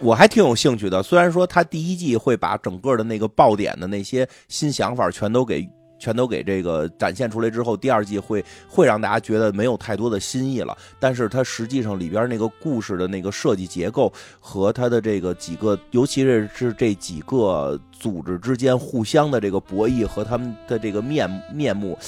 [0.00, 1.02] 我还挺有兴趣的。
[1.02, 5.68] 虽然说他第一季会把整个的那个爆点的那些新想法全都给。
[5.98, 10.76] 全都给这个展现出来之后，第二季会会让大家觉得没有太多的新意了。
[11.00, 21.98] 但是它实际上里边那个故事的那个设计结构和它的这个几个，尤其是是这几个组织之间互相的这个博弈和他们的这个面面目，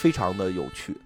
[0.00, 0.96] 非常的有趣，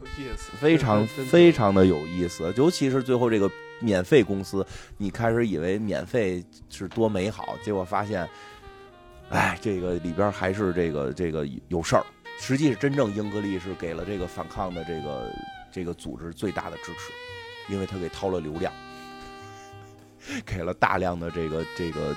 [0.00, 2.52] 有意思，非常非常的有意思。
[2.58, 3.50] 尤其是最后这个
[3.80, 4.66] 免费公司，
[4.98, 8.28] 你开始以为免费是多美好，结果发现。
[9.30, 12.04] 哎，这个里边还是这个这个有事儿。
[12.38, 15.32] 实际是真正英格利是给了这个反抗的这个
[15.72, 18.70] 这个组织最大的支持，因为他给掏了流量，
[20.44, 22.14] 给了大量的这个这个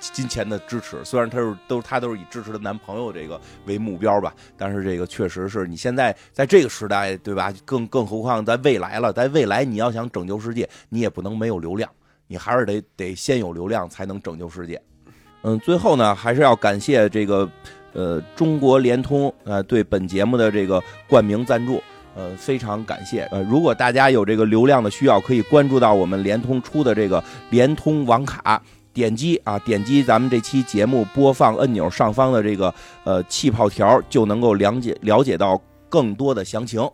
[0.00, 1.04] 金钱的支持。
[1.04, 7.52] 虽然他是都他都是以支持她男朋友这个为目标吧，但是这个确实是你现在在这个时代，对吧？
[7.64, 11.90] 更更何况在未来了，在未来你要想拯救世界，你也不能没有流量，
[12.26, 14.80] 你还是得得先有流量才能拯救世界。
[15.42, 17.48] 嗯，最后呢，还是要感谢这个，
[17.92, 21.80] 呃，中国联通呃对本节目的这个冠名赞助，
[22.16, 23.22] 呃，非常感谢。
[23.30, 28.60] 呃，如果大家有这个流量的需要，可以关注到我们联通出的这个联通网卡，
[28.92, 32.74] 点击啊，点击咱们这期节目播放按钮上方的这个
[33.04, 36.88] 呃气泡条，就能够了解了解到更多的详情。